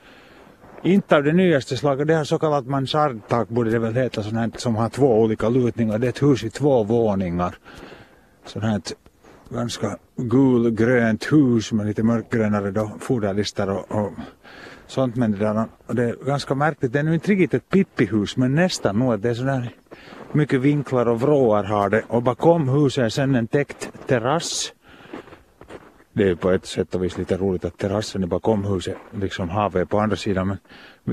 Inte 0.83 1.17
av 1.17 1.23
det 1.23 1.33
nyaste 1.33 1.77
slaget. 1.77 2.07
Det 2.07 2.15
har 2.15 2.25
så 2.25 2.38
kallat 2.38 2.67
mansardtak 2.67 3.49
borde 3.49 3.71
det 3.71 3.79
väl 3.79 3.95
heta 3.95 4.23
sånt 4.23 4.37
här 4.37 4.50
som 4.57 4.77
har 4.77 4.88
två 4.88 5.21
olika 5.21 5.49
lutningar. 5.49 5.99
Det 5.99 6.07
är 6.07 6.09
ett 6.09 6.23
hus 6.23 6.45
i 6.45 6.50
två 6.50 6.83
våningar. 6.83 7.55
Sånt 8.45 8.65
här 8.65 8.81
ganska 9.50 9.99
gulgrönt 10.17 11.33
hus 11.33 11.73
med 11.73 11.87
lite 11.87 12.03
mörkgrönare 12.03 12.71
då, 12.71 12.91
foderlistor 13.00 13.71
och, 13.71 14.05
och 14.05 14.12
sånt. 14.90 15.16
Men 15.16 15.33
det, 15.33 15.38
där, 15.38 15.64
och 15.87 15.95
det 15.95 16.04
är 16.04 16.25
ganska 16.26 16.54
märkligt. 16.54 16.92
Det 16.92 16.99
är 16.99 17.02
nu 17.02 17.14
inte 17.14 17.30
riktigt 17.30 17.54
ett 17.54 17.68
pippihus 17.68 18.37
men 18.37 18.54
nästan 18.54 18.99
nog. 18.99 19.21
Det 19.21 19.30
är 19.30 19.35
sådär 19.35 19.71
mycket 20.33 20.61
vinklar 20.61 21.09
och 21.09 21.21
vrår 21.21 21.62
har 21.62 21.90
det. 21.90 22.02
Och 22.09 22.23
bakom 22.23 22.68
huset 22.68 23.04
är 23.04 23.09
sen 23.09 23.35
en 23.35 23.47
täckt 23.47 23.90
terrass. 24.07 24.73
Det 26.12 26.28
är 26.28 26.35
på 26.35 26.50
ett 26.50 26.66
sätt 26.66 26.95
och 26.95 27.04
vis 27.04 27.18
lite 27.18 27.37
roligt 27.37 27.64
att 27.64 27.78
terrassen 27.78 28.23
är 28.23 28.26
bakom 28.26 28.64
huset, 28.64 28.97
liksom 29.21 29.49
havet 29.49 29.88
på 29.88 30.00
andra 30.00 30.16
sidan. 30.16 30.49
Men 30.49 30.59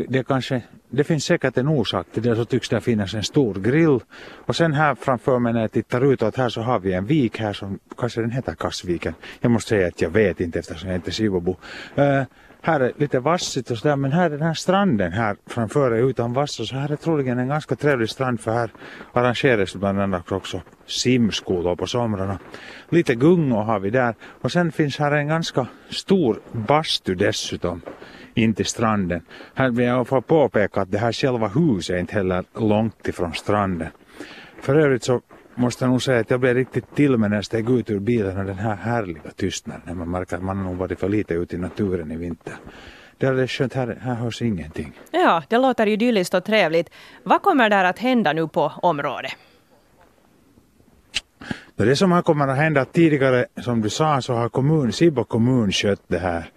det, 0.10 0.28
kanske, 0.28 0.62
det 0.90 1.04
finns 1.04 1.26
säkert 1.26 1.58
en 1.58 1.68
orsak 1.68 2.08
till 2.14 2.24
det. 2.24 2.36
Så 2.36 2.46
tycks 2.46 2.70
det 2.70 2.82
finnas 2.82 3.14
en 3.14 3.24
stor 3.24 3.54
grill. 3.54 4.00
Och 4.46 4.56
sen 4.56 4.74
här 4.74 4.96
framför 4.96 5.40
mig 5.40 5.54
när 5.54 5.62
jag 5.62 5.72
tittar 5.72 6.14
utåt 6.14 6.38
här 6.38 6.50
så 6.50 6.62
har 6.62 6.80
vi 6.80 6.94
en 6.94 7.06
vik 7.06 7.40
här 7.40 7.54
som 7.54 7.80
kanske 7.98 8.22
den 8.22 8.32
heter 8.32 8.56
Kassviken. 8.56 9.14
Jag 9.42 9.52
måste 9.52 9.70
säga 9.70 9.88
att 9.88 10.02
jag 10.02 10.10
vet 10.10 10.40
inte 10.40 10.60
eftersom 10.60 10.90
jag 10.90 10.98
inte 10.98 11.10
är 11.10 11.14
Sivobo. 11.14 11.56
Uh, 11.98 12.06
eh, 12.06 12.24
här 12.66 12.80
är 12.80 12.92
lite 12.98 13.20
vassigt 13.20 13.72
och 13.72 13.78
sådär 13.78 13.96
men 13.96 14.12
här 14.12 14.26
är 14.26 14.30
den 14.30 14.42
här 14.42 14.54
stranden 14.54 15.12
här 15.12 15.36
framför 15.48 15.92
är 15.92 16.10
utan 16.10 16.34
vass 16.34 16.68
så 16.68 16.76
här 16.76 16.92
är 16.92 16.96
troligen 16.96 17.40
en 17.40 17.48
ganska 17.48 17.76
trevlig 17.76 18.10
strand 18.10 18.40
för 18.40 18.52
här 18.52 18.70
arrangeras 19.14 19.76
bland 19.76 20.02
annat 20.02 20.32
också 20.32 20.62
simskolor 20.86 21.76
på 21.76 21.88
somrarna. 21.88 22.40
Lite 22.90 23.16
gungor 23.16 23.64
har 23.64 23.80
vi 23.80 23.90
där 23.90 24.16
och 24.42 24.52
sen 24.52 24.72
finns 24.72 24.98
här 24.98 25.12
en 25.12 25.28
ganska 25.28 25.68
stor 25.90 26.40
bastu 26.52 27.16
dessutom 27.16 27.82
in 28.34 28.54
till 28.54 28.66
stranden. 28.66 29.22
Här 29.54 29.70
vill 29.70 29.86
jag 29.86 30.08
få 30.08 30.22
påpeka 30.22 30.82
att 30.82 30.92
det 30.92 30.98
här 30.98 31.12
själva 31.12 31.48
huset 31.48 31.96
är 31.96 32.00
inte 32.00 32.14
heller 32.14 32.44
långt 32.56 33.08
ifrån 33.08 33.34
stranden. 33.34 33.90
För 34.62 34.76
övrigt 34.76 35.04
så 35.04 35.22
måste 35.56 35.88
nog 35.88 36.02
säga 36.02 36.20
att 36.20 36.30
jag 36.30 36.40
blev 36.40 36.56
riktigt 36.56 36.96
till 36.96 37.18
mig 37.18 37.30
när 37.30 37.38
jag 37.38 37.46
steg 37.46 37.70
ut 37.70 37.90
ur 37.90 38.00
bilen 38.00 38.38
och 38.38 38.46
den 38.46 38.58
här 38.58 38.76
härliga 38.76 39.32
tystnaden 39.36 39.98
man 39.98 40.12
märker 40.12 40.36
att 40.36 40.44
man 40.44 40.64
nog 40.64 40.76
varit 40.78 41.00
för 41.00 41.10
lite 41.10 41.34
ute 41.34 41.56
i 41.56 41.60
naturen 41.60 42.12
i 42.12 42.18
vinter. 42.18 42.54
Det 43.18 43.28
är 43.28 43.48
skönt, 43.48 43.74
här, 43.74 43.98
här 44.02 44.16
hörs 44.16 44.42
ingenting. 44.42 44.94
Ja, 45.12 45.44
det 45.50 45.58
låter 45.58 45.88
idylliskt 45.88 46.34
och 46.34 46.44
trevligt. 46.44 46.90
Vad 47.24 47.42
kommer 47.42 47.70
där 47.70 47.84
att 47.84 48.00
hända 48.00 48.34
nu 48.34 48.48
på 48.48 48.72
området? 48.82 49.32
Det 51.76 51.96
som 51.96 52.12
har 52.12 52.22
kommer 52.22 52.48
att 52.48 52.58
hända 52.58 52.86
tidigare, 52.86 53.46
som 53.62 53.82
du 53.82 53.90
sa, 53.90 54.22
så 54.22 54.34
har 54.34 54.50
kommun, 54.50 54.92
Sibbo 54.92 55.24
kommun 55.24 55.72
skött 55.72 56.02
det 56.08 56.18
här 56.18 56.52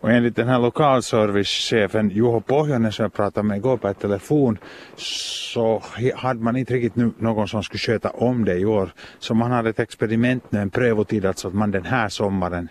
och 0.00 0.10
enligt 0.10 0.36
den 0.36 0.48
här 0.48 0.58
lokalservicechefen 0.58 2.10
Juho 2.10 2.40
Pohjonen 2.40 2.92
som 2.92 3.02
jag 3.02 3.12
pratade 3.12 3.48
med 3.48 3.56
igår 3.56 3.76
per 3.76 3.92
telefon 3.92 4.58
så 4.96 5.82
hade 6.14 6.40
man 6.40 6.56
inte 6.56 6.74
riktigt 6.74 6.96
nu 6.96 7.10
någon 7.18 7.48
som 7.48 7.62
skulle 7.62 7.78
sköta 7.78 8.10
om 8.10 8.44
det 8.44 8.58
i 8.58 8.64
år. 8.64 8.92
Så 9.18 9.34
man 9.34 9.50
hade 9.50 9.70
ett 9.70 9.80
experiment 9.80 10.52
nu, 10.52 10.58
en 10.58 10.70
prövotid, 10.70 11.26
alltså 11.26 11.48
att 11.48 11.54
man 11.54 11.70
den 11.70 11.84
här 11.84 12.08
sommaren 12.08 12.68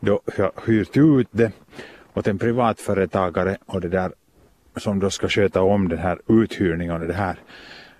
då 0.00 0.20
hyrt 0.66 0.96
ut 0.96 1.28
det 1.30 1.52
åt 2.14 2.26
en 2.26 2.38
privatföretagare 2.38 3.56
och 3.66 3.80
det 3.80 3.88
där 3.88 4.12
som 4.76 4.98
då 4.98 5.10
ska 5.10 5.28
sköta 5.28 5.62
om 5.62 5.88
den 5.88 5.98
här 5.98 6.18
uthyrningen 6.28 7.02
och 7.02 7.08
det 7.08 7.14
här. 7.14 7.36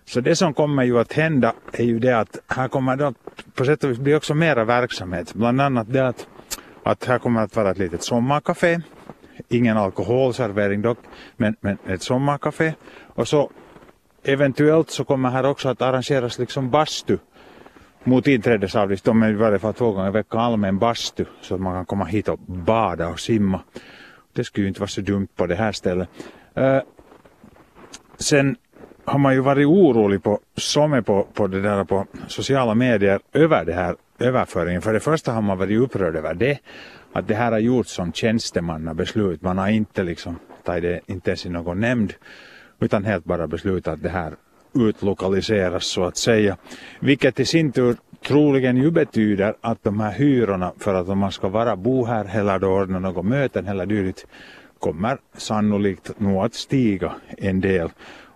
Så 0.04 0.20
det 0.20 0.36
som 0.36 0.54
kommer 0.54 0.84
ju 0.84 0.98
att 0.98 1.12
hända 1.12 1.54
är 1.72 1.84
ju 1.84 1.98
det 1.98 2.18
att 2.18 2.38
här 2.46 2.68
kommer 2.68 2.96
då 2.96 3.14
på 3.54 3.64
sätt 3.64 3.84
och 3.84 3.90
vis 3.90 3.98
bli 3.98 4.14
också 4.14 4.34
mera 4.34 4.64
verksamhet. 4.64 5.34
Bland 5.34 5.60
annat 5.60 5.92
det 5.92 6.08
att 6.08 6.26
att 6.82 7.04
här 7.04 7.18
kommer 7.18 7.40
att 7.42 7.56
vara 7.56 7.70
ett 7.70 7.78
litet 7.78 8.02
sommarkafé. 8.02 8.80
Ingen 9.48 9.76
alkoholservering 9.76 10.82
dock, 10.82 10.98
men, 11.36 11.56
men 11.60 11.78
ett 11.86 12.02
sommarkafé. 12.02 12.74
Och 13.14 13.28
så 13.28 13.50
eventuellt 14.22 14.90
så 14.90 15.04
kommer 15.04 15.30
här 15.30 15.46
också 15.46 15.68
att 15.68 15.82
arrangeras 15.82 16.38
liksom 16.38 16.70
bastu 16.70 17.18
mot 18.04 18.26
inträdesavgift. 18.26 19.04
De 19.04 19.22
är 19.22 19.30
i 19.30 19.34
varje 19.34 19.58
fall 19.58 19.74
två 19.74 19.92
gånger 19.92 20.08
i 20.08 20.12
veckan 20.12 20.40
allmän 20.40 20.78
bastu 20.78 21.24
så 21.40 21.54
att 21.54 21.60
man 21.60 21.72
kan 21.74 21.86
komma 21.86 22.04
hit 22.04 22.28
och 22.28 22.38
bada 22.38 23.08
och 23.08 23.20
simma. 23.20 23.60
Det 24.32 24.44
skulle 24.44 24.64
ju 24.64 24.68
inte 24.68 24.80
vara 24.80 24.88
så 24.88 25.00
dumt 25.00 25.28
på 25.36 25.46
det 25.46 25.54
här 25.54 25.72
stället. 25.72 26.08
Uh, 26.58 26.80
sen 28.18 28.56
har 29.04 29.18
man 29.18 29.34
ju 29.34 29.40
varit 29.40 29.66
orolig 29.66 30.22
på, 30.22 30.38
som 30.56 30.92
är 30.92 31.00
på, 31.00 31.26
på 31.34 31.46
det 31.46 31.60
där 31.60 31.84
på 31.84 32.06
sociala 32.28 32.74
medier 32.74 33.20
över 33.32 33.64
det 33.64 33.72
här 33.72 33.96
överföringen. 34.18 34.82
För 34.82 34.92
det 34.92 35.00
första 35.00 35.32
har 35.32 35.42
man 35.42 35.58
varit 35.58 35.80
upprörd 35.80 36.16
över 36.16 36.34
det, 36.34 36.58
att 37.12 37.28
det 37.28 37.34
här 37.34 37.52
har 37.52 37.58
gjorts 37.58 37.90
som 37.90 38.12
tjänstemannabeslut. 38.12 39.42
Man 39.42 39.58
har 39.58 39.68
inte 39.68 40.02
liksom 40.02 40.38
tagit 40.64 40.82
det 40.82 41.00
inte 41.06 41.30
ens 41.30 41.46
i 41.46 41.48
någon 41.48 41.80
nämnd, 41.80 42.14
utan 42.80 43.04
helt 43.04 43.24
bara 43.24 43.46
beslutat 43.46 43.94
att 43.94 44.02
det 44.02 44.08
här 44.08 44.34
utlokaliseras 44.74 45.86
så 45.86 46.04
att 46.04 46.16
säga. 46.16 46.56
Vilket 47.00 47.40
i 47.40 47.44
sin 47.44 47.72
tur 47.72 47.96
troligen 48.26 48.76
ju 48.76 48.90
betyder 48.90 49.54
att 49.60 49.84
de 49.84 50.00
här 50.00 50.12
hyrorna 50.12 50.72
för 50.78 50.94
att 50.94 51.08
om 51.08 51.18
man 51.18 51.32
ska 51.32 51.48
vara 51.48 51.76
bo 51.76 52.04
här 52.04 52.38
eller 52.38 52.58
då 52.58 52.68
ordna 52.68 52.98
något 52.98 53.24
möten 53.24 53.66
eller 53.66 53.86
dylikt 53.86 54.26
kommer 54.78 55.18
sannolikt 55.36 56.20
nog 56.20 56.44
att 56.44 56.54
stiga 56.54 57.12
en 57.38 57.60
del. 57.60 57.90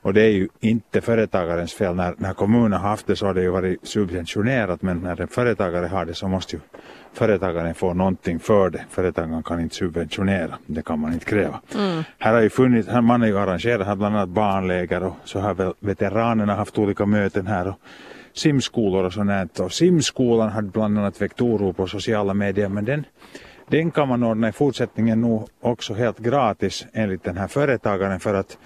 Och 0.04 0.14
det 0.14 0.22
är 0.22 0.30
ju 0.30 0.48
inte 0.60 1.00
företagarens 1.00 1.74
fel. 1.74 1.94
När, 1.94 2.14
när 2.18 2.34
kommunen 2.34 2.72
har 2.72 2.88
haft 2.88 3.06
det 3.06 3.16
så 3.16 3.26
har 3.26 3.34
det 3.34 3.42
ju 3.42 3.50
varit 3.50 3.86
subventionerat 3.86 4.82
men 4.82 4.98
när 4.98 5.20
en 5.20 5.28
företagare 5.28 5.86
har 5.86 6.04
det 6.04 6.14
så 6.14 6.28
måste 6.28 6.56
ju 6.56 6.60
företagaren 7.12 7.74
få 7.74 7.94
någonting 7.94 8.38
för 8.38 8.70
det. 8.70 8.84
Företagaren 8.90 9.42
kan 9.42 9.60
inte 9.60 9.74
subventionera, 9.74 10.58
det 10.66 10.82
kan 10.82 10.98
man 10.98 11.12
inte 11.12 11.24
kräva. 11.24 11.60
Mm. 11.74 12.02
Här 12.18 12.34
har 12.34 12.40
ju 12.40 12.50
funnits, 12.50 12.88
här 12.88 13.00
man 13.00 13.20
har 13.20 13.28
ju 13.28 13.38
arrangerat 13.38 13.86
här 13.86 13.96
bland 13.96 14.16
annat 14.16 14.28
barnläger 14.28 15.02
och 15.02 15.16
så 15.24 15.40
har 15.40 15.54
väl 15.54 15.72
veteranerna 15.80 16.54
haft 16.54 16.78
olika 16.78 17.06
möten 17.06 17.46
här 17.46 17.68
och 17.68 17.80
simskolor 18.32 19.04
och 19.04 19.12
sånt. 19.12 19.60
Och 19.60 19.72
simskolan 19.72 20.50
hade 20.50 20.68
bland 20.68 20.98
annat 20.98 21.22
väckt 21.22 21.40
oro 21.40 21.72
på 21.72 21.86
sociala 21.86 22.34
medier 22.34 22.68
men 22.68 22.84
den 22.84 23.06
den 23.66 23.90
kan 23.90 24.08
man 24.08 24.22
ordna 24.22 24.48
i 24.48 24.52
fortsättningen 24.52 25.20
nog 25.20 25.48
också 25.60 25.94
helt 25.94 26.18
gratis 26.18 26.86
enligt 26.92 27.24
den 27.24 27.36
här 27.36 27.48
företagaren 27.48 28.20
för 28.20 28.34
att 28.34 28.58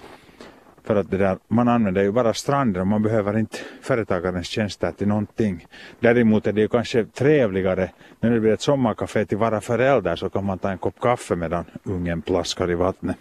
för 0.89 0.95
att 0.95 1.11
det 1.11 1.17
där, 1.17 1.37
man 1.47 1.67
använder 1.67 2.03
ju 2.03 2.11
bara 2.11 2.33
stranden 2.33 2.81
och 2.81 2.87
man 2.87 3.03
behöver 3.03 3.37
inte 3.37 3.57
företagarens 3.81 4.47
tjänster 4.47 4.91
till 4.91 5.07
någonting. 5.07 5.67
Däremot 5.99 6.47
är 6.47 6.53
det 6.53 6.61
ju 6.61 6.67
kanske 6.67 7.05
trevligare 7.05 7.89
när 8.19 8.31
det 8.31 8.39
blir 8.39 8.53
ett 8.53 8.61
sommarkafé 8.61 9.25
till 9.25 9.37
våra 9.37 9.61
föräldrar 9.61 10.15
så 10.15 10.29
kan 10.29 10.45
man 10.45 10.59
ta 10.59 10.71
en 10.71 10.77
kopp 10.77 10.99
kaffe 10.99 11.35
medan 11.35 11.65
ungen 11.83 12.21
plaskar 12.21 12.71
i 12.71 12.75
vattnet. 12.75 13.17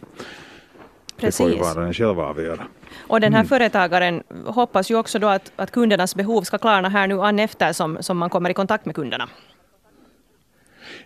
Precis. 1.16 1.38
Det 1.38 1.44
får 1.44 1.50
ju 1.50 1.58
vara 1.58 1.84
den 1.84 1.94
själv 1.94 2.20
avgöra. 2.20 2.66
Och 2.98 3.20
den 3.20 3.32
här 3.32 3.40
mm. 3.40 3.48
företagaren 3.48 4.22
hoppas 4.46 4.90
ju 4.90 4.96
också 4.96 5.18
då 5.18 5.28
att, 5.28 5.52
att 5.56 5.70
kundernas 5.70 6.14
behov 6.14 6.42
ska 6.42 6.58
klarna 6.58 6.88
här 6.88 7.06
nu 7.06 7.20
an 7.20 7.38
efter 7.38 7.72
som, 7.72 7.98
som 8.00 8.18
man 8.18 8.30
kommer 8.30 8.50
i 8.50 8.54
kontakt 8.54 8.86
med 8.86 8.94
kunderna. 8.94 9.28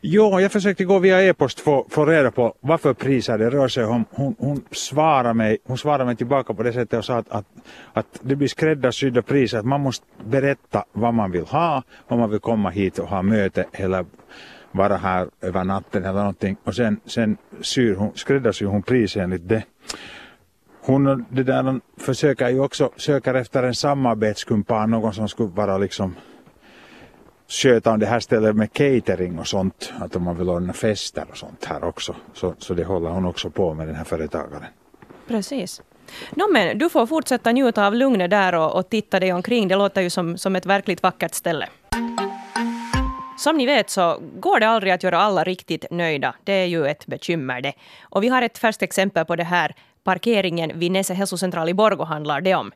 Jo, 0.05 0.41
jag 0.41 0.53
försökte 0.53 0.85
gå 0.85 0.99
via 0.99 1.23
e-post 1.23 1.61
få, 1.61 1.87
få 1.91 2.07
reda 2.07 2.31
på 2.31 2.55
varför 2.61 2.95
priser 2.95 3.39
det 3.39 3.51
rör 3.51 3.69
sig 3.69 3.85
om. 3.85 4.05
Hon, 4.11 4.37
hon, 4.39 4.65
svarade 4.71 5.35
mig, 5.35 5.59
hon 5.65 5.79
svarade 5.79 6.05
mig 6.05 6.17
tillbaka 6.17 6.55
på 6.55 6.63
det 6.63 6.73
sättet 6.73 6.99
och 6.99 7.05
sa 7.05 7.17
att, 7.17 7.29
att, 7.29 7.47
att 7.93 8.21
det 8.23 8.37
blir 8.37 8.49
skräddarsydda 8.49 9.23
priser. 9.23 9.59
Att 9.59 9.65
man 9.65 9.81
måste 9.81 10.07
berätta 10.25 10.85
vad 10.93 11.15
man 11.15 11.31
vill 11.31 11.45
ha, 11.45 11.83
om 12.09 12.19
man 12.19 12.31
vill 12.31 12.41
komma 12.41 12.71
hit 12.71 12.99
och 12.99 13.09
ha 13.09 13.23
möte 13.23 13.65
eller 13.73 14.05
vara 14.73 14.97
här 14.97 15.29
över 15.41 15.65
natten 15.65 16.05
eller 16.05 16.19
någonting. 16.19 16.57
Och 16.65 16.75
sen, 16.75 17.01
sen 17.07 17.37
syr 17.61 17.95
hon, 17.95 18.13
skräddarsyr 18.15 18.67
hon 18.67 18.83
priser 18.83 19.21
enligt 19.21 19.49
det. 19.49 19.63
Hon 20.81 21.25
det 21.29 21.43
där, 21.43 21.81
försöker 21.99 22.49
ju 22.49 22.61
också 22.61 22.91
söka 22.97 23.39
efter 23.39 23.63
en 23.63 23.75
samarbetskumpan, 23.75 24.91
någon 24.91 25.15
som 25.15 25.29
skulle 25.29 25.49
vara 25.49 25.79
liksom 25.79 26.15
sköta 27.53 27.93
om 27.93 27.99
det 27.99 28.07
här 28.07 28.21
stället 28.21 28.57
med 28.57 28.73
catering 28.73 29.39
och 29.39 29.47
sånt. 29.47 29.93
Att 29.99 30.17
om 30.17 30.23
man 30.23 30.39
vill 30.39 30.49
ordna 30.49 30.73
fester 30.73 31.27
och 31.31 31.37
sånt 31.37 31.65
här 31.65 31.85
också. 31.85 32.17
Så, 32.35 32.55
så 32.59 32.75
det 32.75 32.85
håller 32.85 33.11
hon 33.11 33.25
också 33.25 33.51
på 33.51 33.75
med 33.75 33.87
den 33.87 33.97
här 33.97 34.05
företagaren. 34.05 34.65
Precis. 35.29 35.83
No, 36.31 36.53
men 36.53 36.79
du 36.79 36.91
får 36.91 37.07
fortsätta 37.07 37.53
njuta 37.53 37.87
av 37.87 37.95
lugnet 37.95 38.31
där 38.31 38.55
och, 38.55 38.77
och 38.77 38.89
titta 38.89 39.21
dig 39.21 39.33
omkring. 39.33 39.69
Det 39.69 39.77
låter 39.77 40.03
ju 40.03 40.11
som, 40.11 40.39
som 40.39 40.57
ett 40.57 40.67
verkligt 40.67 41.03
vackert 41.03 41.35
ställe. 41.35 41.69
Som 43.39 43.57
ni 43.57 43.67
vet 43.67 43.91
så 43.91 44.19
går 44.41 44.61
det 44.61 44.69
aldrig 44.69 44.93
att 44.93 45.03
göra 45.03 45.19
alla 45.19 45.45
riktigt 45.45 45.85
nöjda. 45.91 46.35
Det 46.45 46.53
är 46.53 46.67
ju 46.67 46.87
ett 46.87 47.07
bekymmer 47.07 47.61
det. 47.61 47.73
Och 48.03 48.23
vi 48.23 48.29
har 48.29 48.43
ett 48.43 48.59
färskt 48.59 48.83
exempel 48.83 49.25
på 49.25 49.37
det 49.37 49.45
här. 49.45 49.75
Parkeringen 50.05 50.79
vid 50.79 50.93
Nese 50.93 51.15
hälsocentral 51.15 51.69
i 51.69 51.75
Borgå 51.75 52.05
handlar 52.05 52.41
det 52.41 52.55
om. 52.55 52.73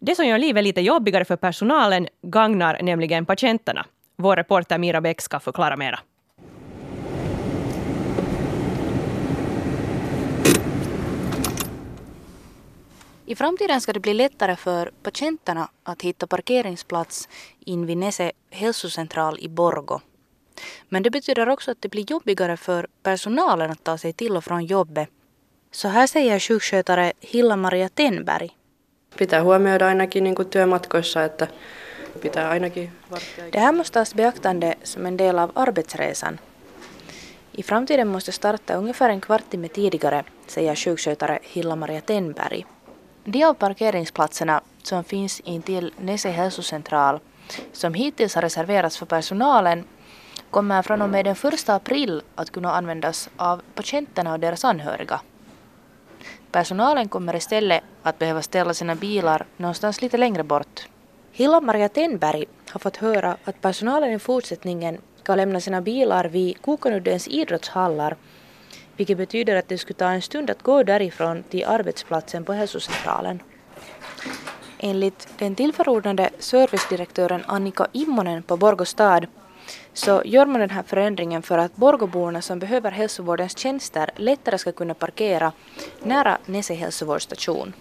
Det 0.00 0.14
som 0.14 0.26
gör 0.26 0.38
livet 0.38 0.64
lite 0.64 0.80
jobbigare 0.80 1.24
för 1.24 1.36
personalen 1.36 2.08
gagnar 2.22 2.82
nämligen 2.82 3.26
patienterna. 3.26 3.86
Vår 4.20 4.36
reporter 4.36 4.78
Mira 4.78 5.00
Bäck 5.00 5.20
ska 5.20 5.40
förklara 5.40 5.76
mera. 5.76 6.00
I 13.26 13.34
framtiden 13.34 13.80
ska 13.80 13.92
det 13.92 14.00
bli 14.00 14.14
lättare 14.14 14.56
för 14.56 14.90
patienterna 15.02 15.68
att 15.82 16.02
hitta 16.02 16.26
parkeringsplats 16.26 17.28
in 17.60 17.86
vid 17.86 17.96
Nese 17.96 18.32
hälsocentral 18.50 19.38
i 19.38 19.48
Borgo. 19.48 20.00
Men 20.88 21.02
det 21.02 21.10
betyder 21.10 21.48
också 21.48 21.70
att 21.70 21.82
det 21.82 21.88
blir 21.88 22.10
jobbigare 22.10 22.56
för 22.56 22.86
personalen 23.02 23.70
att 23.70 23.84
ta 23.84 23.98
sig 23.98 24.12
till 24.12 24.36
och 24.36 24.44
från 24.44 24.64
jobbet. 24.64 25.08
Så 25.70 25.88
här 25.88 26.06
säger 26.06 26.38
sjukskötare 26.38 27.12
Hilla-Maria 27.20 27.88
Tenberg. 27.88 28.50
Pitää 29.18 29.42
huomioida 29.42 29.86
ainakin 29.86 30.24
niin 30.24 30.34
kuin 30.34 30.48
työmatkoissa, 30.48 31.24
että 31.24 31.48
pitää 32.20 32.50
ainakin 32.50 32.92
Det 33.52 33.60
här 33.60 33.72
måste 33.72 33.98
tas 33.98 34.14
beaktande 34.14 34.74
som 34.82 35.06
en 35.06 35.16
del 35.16 35.38
av 35.38 35.50
arbetsresan. 35.54 36.38
I 37.52 37.62
framtiden 37.62 38.08
måste 38.08 38.32
starta 38.32 38.74
ungefär 38.74 39.10
en 39.10 39.20
kvarttimme 39.20 39.68
tidigare, 39.68 40.24
säger 40.46 40.74
sjukskötare 40.74 41.38
Hilla-Maria 41.42 42.00
Tenberg. 42.00 42.66
De 43.24 43.44
av 43.44 43.54
parkeringsplatserna 43.54 44.60
som 44.82 45.04
finns 45.04 45.40
intill 45.40 45.92
Nese 45.98 46.30
hälsocentral, 46.30 47.20
som 47.72 47.94
hittills 47.94 48.34
har 48.34 48.42
reserverats 48.42 48.98
för 48.98 49.06
personalen, 49.06 49.84
kommer 50.50 50.82
från 50.82 51.02
och 51.02 51.10
med 51.10 51.24
den 51.24 51.36
1 51.52 51.68
april 51.68 52.22
att 52.34 52.50
kunna 52.50 52.72
användas 52.72 53.30
av 53.36 53.62
patienterna 53.74 54.32
och 54.32 54.40
deras 54.40 54.64
anhöriga. 54.64 55.20
Personalen 56.52 57.08
kommer 57.08 57.36
istället 57.36 57.84
att 58.02 58.18
behöva 58.18 58.42
ställa 58.42 58.74
sina 58.74 58.94
bilar 58.94 59.46
någonstans 59.56 60.02
lite 60.02 60.16
längre 60.16 60.44
bort. 60.44 60.88
Hilla-Maria 61.32 61.88
Tenberg 61.88 62.44
har 62.70 62.78
fått 62.78 62.96
höra 62.96 63.36
att 63.44 63.60
personalen 63.60 64.12
i 64.12 64.18
fortsättningen 64.18 64.98
ska 65.22 65.34
lämna 65.34 65.60
sina 65.60 65.80
bilar 65.80 66.24
vid 66.24 66.62
Kokanuddens 66.62 67.28
idrottshallar 67.28 68.16
vilket 69.00 69.18
betyder 69.18 69.56
att 69.56 69.68
det 69.68 69.78
skulle 69.78 69.96
ta 69.96 70.08
en 70.08 70.22
stund 70.22 70.50
att 70.50 70.62
gå 70.62 70.82
därifrån 70.82 71.42
till 71.42 71.64
arbetsplatsen 71.64 72.44
på 72.44 72.52
hälsocentralen. 72.52 73.42
Enligt 74.78 75.28
den 75.38 75.54
tillförordnade 75.54 76.30
servicedirektören 76.38 77.44
Annika 77.46 77.86
Immonen 77.92 78.42
på 78.42 78.56
Borgå 78.56 78.84
stad 78.84 79.26
så 79.92 80.22
gör 80.24 80.46
man 80.46 80.60
den 80.60 80.70
här 80.70 80.82
förändringen 80.82 81.42
för 81.42 81.58
att 81.58 81.76
Borgåborna 81.76 82.42
som 82.42 82.58
behöver 82.58 82.90
hälsovårdens 82.90 83.58
tjänster 83.58 84.10
lättare 84.16 84.58
ska 84.58 84.72
kunna 84.72 84.94
parkera 84.94 85.52
nära 86.02 86.38
Nese 86.46 86.74
hälsovårdsstation. 86.74 87.72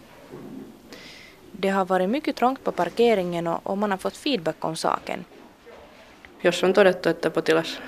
Det 1.61 1.69
har 1.69 1.85
varit 1.85 2.09
mycket 2.09 2.35
trångt 2.35 2.63
på 2.63 2.71
parkeringen 2.71 3.47
och, 3.47 3.59
och 3.63 3.77
man 3.77 3.91
har 3.91 3.97
fått 3.97 4.17
feedback 4.17 4.65
om 4.65 4.75
saken. 4.75 5.25
Jos 6.41 6.63
on 6.63 6.73
todettu, 6.73 7.09
että 7.09 7.29
potilas, 7.29 7.79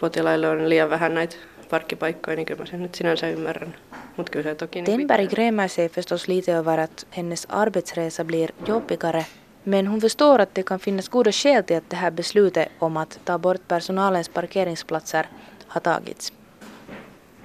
potilaille 0.00 0.48
on 0.48 0.68
liian 0.68 0.90
vähän 0.90 1.14
näitä 1.14 1.36
parkkipaikkoja, 1.70 2.36
niin 2.36 2.46
kyllä 2.46 2.60
mä 2.60 2.66
sen 2.66 2.82
nyt 2.82 2.94
sinänsä 2.94 3.28
ymmärrän. 3.28 3.74
Mut 4.16 4.30
kyllä 4.30 4.42
se 4.42 4.54
toki... 4.54 4.82
Niin 4.82 4.98
Tenberg 4.98 5.30
grämer 5.30 5.68
sig 5.68 5.88
förstås 5.88 6.28
lite 6.28 6.52
över 6.52 6.80
att 6.80 7.06
hennes 7.10 7.46
arbetsresa 7.50 8.24
blir 8.24 8.50
jobbigare 8.66 9.24
men 9.64 9.86
hon 9.86 10.00
förstår 10.00 10.38
att 10.38 10.54
det 10.54 10.62
kan 10.62 10.78
finnas 10.78 11.08
goda 11.08 11.32
skäl 11.32 11.64
till 11.64 11.76
att 11.76 11.90
det 11.90 11.96
här 11.96 12.10
beslutet 12.10 12.68
om 12.78 12.96
att 12.96 13.18
ta 13.24 13.38
bort 13.38 13.68
personalens 13.68 14.28
parkeringsplatser 14.28 15.26
har 15.66 15.80
tagits. 15.80 16.32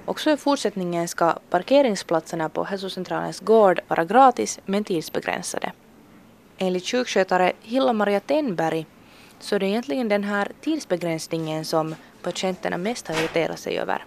Också 0.06 0.30
i 0.30 0.36
fortsättningen 0.36 1.08
ska 1.08 1.34
parkeringsplatserna 1.50 2.48
på 2.48 2.64
hälsocentralens 2.64 3.40
gård 3.40 3.80
vara 3.88 4.04
gratis 4.04 4.60
men 4.66 4.84
tidsbegränsade. 4.84 5.72
Enligt 6.58 6.86
sjukskötare 6.86 7.52
Hilla-Maria 7.60 8.20
Tenberg 8.20 8.86
så 9.38 9.54
är 9.54 9.58
det 9.58 9.66
egentligen 9.66 10.08
den 10.08 10.24
här 10.24 10.52
tidsbegränsningen 10.60 11.64
som 11.64 11.94
patienterna 12.22 12.78
mest 12.78 13.08
har 13.08 13.14
irriterat 13.14 13.58
sig 13.58 13.78
över. 13.78 14.04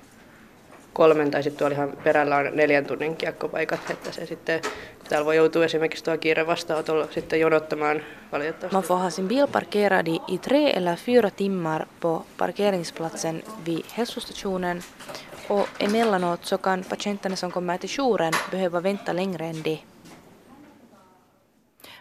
Kolmen 0.94 1.32
tai 1.32 1.44
sitten 1.44 1.72
ihan 1.72 1.92
perällä 2.04 2.38
on 2.38 2.50
neljän 2.54 2.86
tunnin 2.86 3.16
kiekkopaikat, 3.16 3.80
että 3.90 4.12
se 4.12 4.26
sitten, 4.26 4.62
kun 4.62 5.08
täällä 5.10 5.26
voi 5.26 5.36
joutua 5.36 5.66
esimerkiksi 5.66 6.04
tuo 6.04 6.18
kiire 6.18 6.48
vastaanotolla 6.48 7.08
sitten 7.12 7.40
jonottamaan 7.40 8.02
valitettavasti. 8.32 8.76
Man 8.76 8.84
får 8.84 8.98
ha 8.98 9.10
sin 9.10 9.28
bil 9.28 9.48
parkerad 9.48 10.08
i, 10.08 10.20
i 10.28 10.38
tre 10.38 10.70
eller 10.70 10.96
fyra 10.96 11.30
timmar 11.30 11.86
på 12.00 12.26
parkeringsplatsen 12.38 13.44
vid 13.66 13.86
hälsostationen 13.94 14.84
och 15.50 15.68
emellanåt 15.80 16.46
så 16.46 16.58
kan 16.58 16.84
patienterna 16.84 17.36
som 17.36 17.52
kommer 17.52 17.78
till 17.78 17.90
jouren 17.90 18.34
behöva 18.52 18.80
vänta 18.80 19.14
längre 19.14 19.46
än 19.46 19.62
det. 19.62 19.80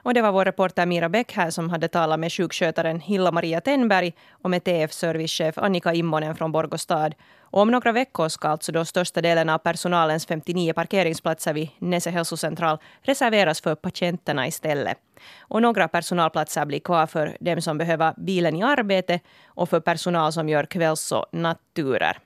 Och 0.02 0.14
det 0.14 0.22
var 0.22 0.32
vår 0.32 0.44
reporter 0.44 0.86
Mira 0.86 1.08
Bäck 1.08 1.32
här 1.32 1.50
som 1.50 1.70
hade 1.70 1.88
talat 1.88 2.20
med 2.20 2.32
sjukskötaren 2.32 3.00
Hilla-Maria 3.00 3.60
Tenberg 3.60 4.14
och 4.42 4.50
med 4.50 4.64
TF-servicechef 4.64 5.58
Annika 5.58 5.94
Immonen 5.94 6.36
från 6.36 6.52
Borgostad. 6.52 7.10
Och 7.40 7.60
om 7.60 7.70
några 7.70 7.92
veckor 7.92 8.28
ska 8.28 8.48
alltså 8.48 8.72
då 8.72 8.84
största 8.84 9.20
delen 9.20 9.48
av 9.48 9.58
personalens 9.58 10.26
59 10.26 10.72
parkeringsplatser 10.72 11.52
vid 11.52 11.68
Nese 11.78 12.10
hälsocentral 12.10 12.78
reserveras 13.02 13.60
för 13.60 13.74
patienterna 13.74 14.46
istället. 14.46 14.98
Och 15.40 15.62
några 15.62 15.88
personalplatser 15.88 16.64
blir 16.64 16.80
kvar 16.80 17.06
för 17.06 17.36
dem 17.40 17.62
som 17.62 17.78
behöver 17.78 18.14
bilen 18.16 18.56
i 18.56 18.62
arbete 18.62 19.20
och 19.46 19.68
för 19.68 19.80
personal 19.80 20.32
som 20.32 20.48
gör 20.48 20.64
kvälls 20.64 21.12
och 21.12 21.26
natturer. 21.32 22.18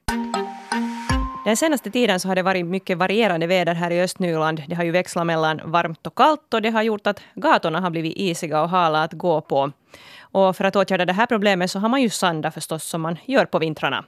Den 1.44 1.57
senaste 1.57 1.90
tiden 1.90 2.20
så 2.20 2.28
har 2.28 2.35
det 2.35 2.42
varit 2.42 2.66
mycket 2.66 2.98
varierande 2.98 3.46
väder 3.46 3.74
här 3.74 3.90
i 3.90 4.02
Östnyland. 4.02 4.62
Det 4.68 4.74
har 4.74 4.85
ju 4.85 4.90
växlat 4.90 5.26
mellan 5.26 5.61
varmt 5.64 6.07
och 6.07 6.14
kallt 6.14 6.55
och 6.55 6.62
det 6.62 6.70
har 6.70 6.83
gjort 6.83 7.07
att 7.07 7.20
gatorna 7.35 7.81
har 7.81 7.90
blivit 7.90 8.16
isiga 8.16 8.62
och 8.62 8.68
hala 8.68 9.02
att 9.02 9.12
gå 9.12 9.40
på. 9.40 9.72
Och 10.20 10.57
för 10.57 10.64
att 10.64 10.76
åtgärda 10.76 11.05
det 11.05 11.12
här 11.12 11.26
problemet 11.26 11.70
så 11.70 11.78
har 11.78 11.88
man 11.88 12.02
ju 12.02 12.11
sandat 12.11 12.55
förstås 12.55 12.85
som 12.85 13.00
man 13.00 13.18
gör 13.24 13.44
på 13.44 13.59
vintrarna. 13.59 14.05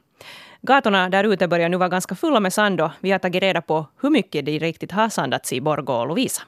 Gatorna 0.63 1.09
där 1.09 1.25
ute 1.25 1.49
börjar 1.49 1.69
nu 1.69 1.77
vara 1.77 1.89
ganska 1.89 2.15
fulla 2.15 2.41
med 2.41 2.53
sand 2.53 2.81
och 2.81 2.91
vi 3.01 3.11
har 3.11 3.19
tagit 3.19 3.43
reda 3.43 3.63
på 3.63 3.87
hur 4.03 4.11
mycket 4.11 4.47
det 4.47 4.59
riktigt 4.59 4.93
har 4.93 5.09
sandats 5.09 5.53
i 5.53 5.61
Borgå 5.61 5.93
och 5.93 6.09
Lovisa. 6.09 6.43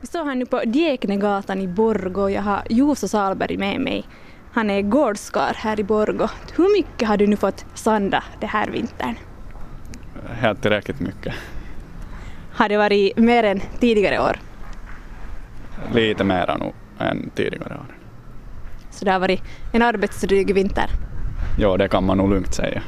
Vi 0.00 0.06
står 0.06 0.24
här 0.24 0.34
nu 0.34 0.46
på 0.46 0.60
Dieknegatan 0.64 1.60
i 1.60 1.68
Borgå 1.68 2.22
och 2.22 2.30
jag 2.30 2.42
har 2.42 2.62
Juuso 2.70 3.08
Salberg 3.08 3.56
med 3.56 3.80
mig. 3.80 4.04
Han 4.52 4.70
är 4.70 4.82
gårdskar 4.82 5.54
här 5.56 5.80
i 5.80 5.84
Borgå. 5.84 6.28
Hur 6.56 6.76
mycket 6.76 7.08
har 7.08 7.16
du 7.16 7.26
nu 7.26 7.36
fått 7.36 7.64
sanda 7.74 8.24
det 8.40 8.46
här 8.46 8.68
vintern? 8.68 9.14
Helt 10.28 10.62
tillräckligt 10.62 11.00
mycket. 11.00 11.34
Har 12.52 12.68
det 12.68 12.76
varit 12.76 13.16
mer 13.16 13.44
än 13.44 13.60
tidigare 13.80 14.20
år? 14.20 14.40
Lite 15.94 16.24
mera 16.24 16.58
än 16.98 17.30
tidigare 17.34 17.74
år. 17.74 17.96
Så 18.90 19.04
det 19.04 19.10
har 19.10 19.20
varit 19.20 19.42
en 19.72 19.82
arbetsdryg 19.82 20.54
vinter? 20.54 20.90
Ja, 21.58 21.76
det 21.76 21.88
kan 21.88 22.04
man 22.04 22.18
nog 22.18 22.30
lugnt 22.30 22.54
säga. 22.54 22.82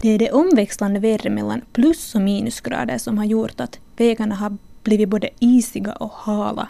Det 0.00 0.08
är 0.08 0.18
det 0.18 0.30
omväxlande 0.30 1.00
vädret 1.00 1.32
mellan 1.32 1.60
plus 1.72 2.14
och 2.14 2.20
minusgrader 2.20 2.98
som 2.98 3.18
har 3.18 3.24
gjort 3.24 3.60
att 3.60 3.80
vägarna 3.96 4.34
har 4.34 4.56
blivit 4.82 5.08
både 5.08 5.28
isiga 5.38 5.92
och 5.92 6.10
hala. 6.10 6.68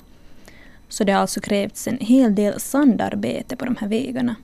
Så 0.88 1.04
det 1.04 1.12
har 1.12 1.20
alltså 1.20 1.40
krävts 1.40 1.88
en 1.88 1.98
hel 2.00 2.34
del 2.34 2.60
sandarbete 2.60 3.56
på 3.56 3.64
de 3.64 3.76
här 3.80 3.88
vägarna. 3.88 4.36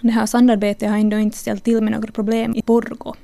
Det 0.00 0.10
här 0.10 0.26
sandarbetet 0.26 0.90
har 0.90 0.98
ändå 0.98 1.18
inte 1.18 1.38
ställt 1.38 1.64
till 1.64 1.82
med 1.82 1.92
några 1.92 2.12
problem 2.12 2.54
i 2.54 2.62
Borgå. 2.66 3.14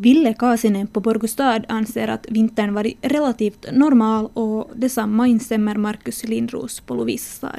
Ville 0.00 0.34
Kaasinen 0.34 0.86
på 0.86 1.00
Borgostad 1.00 1.64
anser 1.68 2.08
att 2.08 2.26
vintern 2.30 2.74
varit 2.74 2.98
relativt 3.02 3.72
normal 3.72 4.28
och 4.34 4.70
detsamma 4.74 5.26
instämmer 5.26 5.76
Markus 5.76 6.24
Lindros 6.24 6.80
på 6.80 6.94
Lovisa 6.94 7.52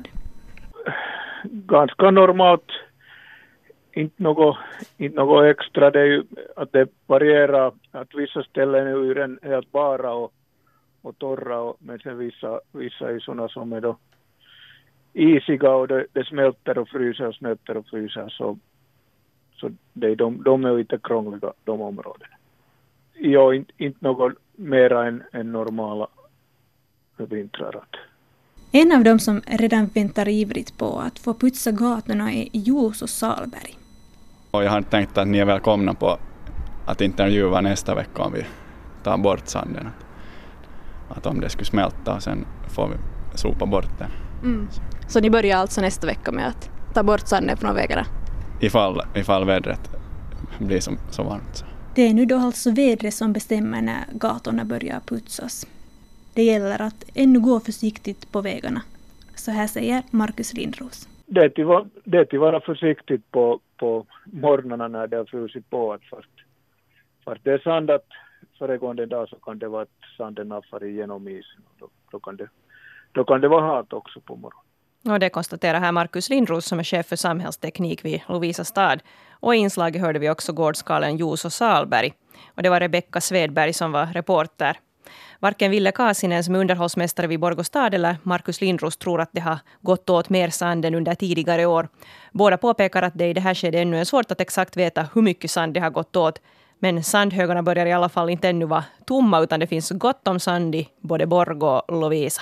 Ganska 1.43 2.12
normalt. 2.12 2.71
Inte 3.93 4.23
något, 4.23 4.58
inte 4.97 5.17
något 5.17 5.45
extra. 5.45 5.91
Det 5.91 5.99
är 5.99 6.06
ju 6.06 6.23
att 6.56 6.71
det 6.71 6.88
varierar. 7.08 7.71
Att 7.91 8.15
vissa 8.15 8.43
ställen 8.43 8.88
är 8.88 8.91
ju 8.91 9.38
helt 9.43 9.71
bara 9.71 10.13
och, 10.13 10.34
och 11.02 11.17
torra 11.17 11.60
och, 11.60 11.78
men 11.80 11.99
sen 11.99 12.17
vissa, 12.17 12.60
vissa 12.71 13.10
är 13.10 13.19
sådana 13.19 13.47
som 13.49 13.73
är 13.73 13.82
då 13.82 13.97
isiga 15.13 15.71
och 15.71 15.88
det, 15.88 16.06
det 16.13 16.25
smälter 16.25 16.78
och 16.78 16.89
fryser 16.89 17.28
och 17.28 17.36
smälter 17.36 17.78
och 17.78 17.88
fryser. 17.88 18.30
Så 18.30 18.58
så 19.60 19.72
det, 19.93 20.15
de, 20.15 20.43
de 20.43 20.65
är 20.65 20.78
lite 20.78 20.98
krångliga, 21.04 21.54
de 21.63 21.82
områdena. 21.82 22.36
Ja, 23.13 23.54
inte, 23.54 23.72
inte 23.78 24.06
något 24.06 24.34
mera 24.56 25.08
än, 25.08 25.24
än 25.32 25.52
normala 25.52 26.08
vintrar. 27.17 27.84
En 28.72 28.91
av 28.91 29.04
dem 29.04 29.19
som 29.19 29.41
redan 29.45 29.86
väntar 29.86 30.28
ivrigt 30.28 30.78
på 30.78 31.00
att 31.00 31.19
få 31.19 31.34
putsa 31.34 31.72
gatorna 31.72 32.34
är 32.34 32.48
Juuso 32.54 33.08
Salberg. 33.08 33.78
Och 34.52 34.63
jag 34.63 34.72
har 34.72 34.82
tänkt 34.82 35.17
att 35.17 35.28
ni 35.28 35.38
är 35.38 35.45
välkomna 35.45 35.93
på 35.93 36.17
att 36.86 37.02
intervjua 37.02 37.62
nästa 37.62 37.95
vecka 37.95 38.24
om 38.24 38.34
vi 38.34 38.45
tar 39.04 39.17
bort 39.17 39.48
sanden. 39.48 39.89
Att, 41.10 41.26
om 41.26 41.39
det 41.39 41.50
skulle 41.50 41.65
smälta 41.65 42.19
sen 42.19 42.45
får 42.69 42.88
vi 42.88 42.95
sopa 43.38 43.65
bort 43.65 44.00
den. 44.00 44.12
Mm. 44.43 44.67
Så 45.08 45.19
ni 45.19 45.30
börjar 45.30 45.58
alltså 45.58 45.82
nästa 45.82 46.08
vecka 46.08 46.32
med 46.32 46.48
att 46.48 46.69
ta 46.93 47.04
bort 47.04 47.28
sanden 47.28 47.58
från 47.58 47.76
vägarna? 47.76 48.06
Ifall, 48.60 49.02
ifall 49.15 49.45
vädret 49.45 49.89
blir 50.60 50.80
så, 50.80 50.91
så 51.12 51.24
varmt. 51.24 51.65
Det 51.95 52.08
är 52.08 52.13
nu 52.13 52.26
då 52.26 52.36
alltså 52.36 52.72
vädret 52.72 53.13
som 53.13 53.34
bestämmer 53.34 53.82
när 53.82 54.04
gatorna 54.12 54.65
börjar 54.65 55.00
putsas. 55.00 55.67
Det 56.34 56.43
gäller 56.43 56.82
att 56.82 57.06
ännu 57.15 57.39
gå 57.39 57.60
försiktigt 57.60 58.32
på 58.32 58.41
vägarna. 58.41 58.82
Så 59.36 59.52
här 59.52 59.67
säger 59.67 60.04
Markus 60.12 60.54
Lindros. 60.54 61.08
Det 61.26 61.43
är 61.43 61.50
till, 61.50 61.89
det 62.04 62.17
är 62.17 62.26
till 62.26 62.39
vara 62.39 62.60
försiktigt 62.62 63.32
på, 63.32 63.60
på 63.78 64.06
morgnarna 64.26 64.88
när 64.88 65.08
det 65.08 65.17
har 65.17 65.26
frusit 65.26 65.69
på. 65.69 65.93
Att 65.93 66.04
fast, 66.04 66.30
fast 67.26 67.43
det 67.43 67.52
är 67.52 67.60
sandat 67.60 68.06
föregående 68.58 69.06
dag 69.06 69.30
så 69.30 69.36
kan 69.36 69.60
det 69.60 69.67
vara 69.67 69.82
att 69.82 70.17
sanden 70.17 70.52
har 70.52 70.62
farit 70.62 70.89
igenom 70.89 71.28
isen. 71.28 71.62
Då, 71.80 71.89
då, 72.12 72.19
kan 72.19 72.36
det, 72.36 72.50
då 73.12 73.24
kan 73.24 73.41
det 73.41 73.48
vara 73.48 73.65
halt 73.65 73.93
också 73.93 74.19
på 74.19 74.36
morgonen. 74.36 74.68
Och 75.06 75.20
det 75.20 75.30
konstaterar 75.30 75.80
här 75.80 75.92
Markus 75.92 76.30
Lindros 76.30 76.66
som 76.66 76.80
är 76.80 76.84
chef 76.84 77.06
för 77.06 77.16
samhällsteknik 77.16 78.06
vid 78.06 78.22
Lovisa 78.28 78.64
stad. 78.64 79.02
Och 79.32 79.56
i 79.56 79.58
inslaget 79.58 80.02
hörde 80.02 80.20
vi 80.20 80.30
också 80.30 80.54
gårdskalen 80.54 81.18
Juuso 81.18 81.50
Salberg. 81.50 82.14
Och 82.56 82.64
det 82.64 82.70
var 82.70 82.80
Rebecka 82.80 83.22
Svedberg 83.22 83.74
som 83.74 83.92
var 83.92 84.06
reporter. 84.06 84.80
Varken 85.40 85.72
Ville 85.72 85.92
Kaasinen 85.92 86.44
som 86.44 86.56
är 86.56 86.60
underhållsmästare 86.60 87.28
vid 87.28 87.40
Borgå 87.40 87.64
stad 87.64 87.94
eller 87.94 88.18
Markus 88.24 88.62
Lindros 88.62 88.98
tror 88.98 89.22
att 89.22 89.30
det 89.32 89.42
har 89.42 89.60
gått 89.82 90.10
åt 90.10 90.30
mer 90.30 90.50
sand 90.50 90.86
än 90.86 90.96
under 90.96 91.16
tidigare 91.16 91.66
år. 91.66 91.88
Båda 92.32 92.58
påpekar 92.58 93.04
att 93.04 93.14
det 93.16 93.28
i 93.28 93.34
det 93.34 93.42
här 93.42 93.54
skedet 93.54 93.82
ännu 93.82 94.00
är 94.00 94.06
svårt 94.06 94.32
att 94.32 94.42
exakt 94.42 94.78
veta 94.78 95.08
hur 95.14 95.22
mycket 95.22 95.52
sand 95.52 95.74
det 95.74 95.80
har 95.80 95.90
gått 95.90 96.16
åt. 96.16 96.42
Men 96.80 97.04
sandhögarna 97.04 97.64
börjar 97.64 97.86
i 97.86 97.92
alla 97.92 98.10
fall 98.10 98.30
inte 98.30 98.50
ännu 98.50 98.66
vara 98.66 98.84
tomma 99.06 99.40
utan 99.40 99.60
det 99.60 99.68
finns 99.68 99.90
gott 99.90 100.28
om 100.28 100.40
sand 100.40 100.76
i 100.76 100.90
både 101.02 101.26
Borgå 101.26 101.68
och 101.88 102.02
Lovisa. 102.02 102.42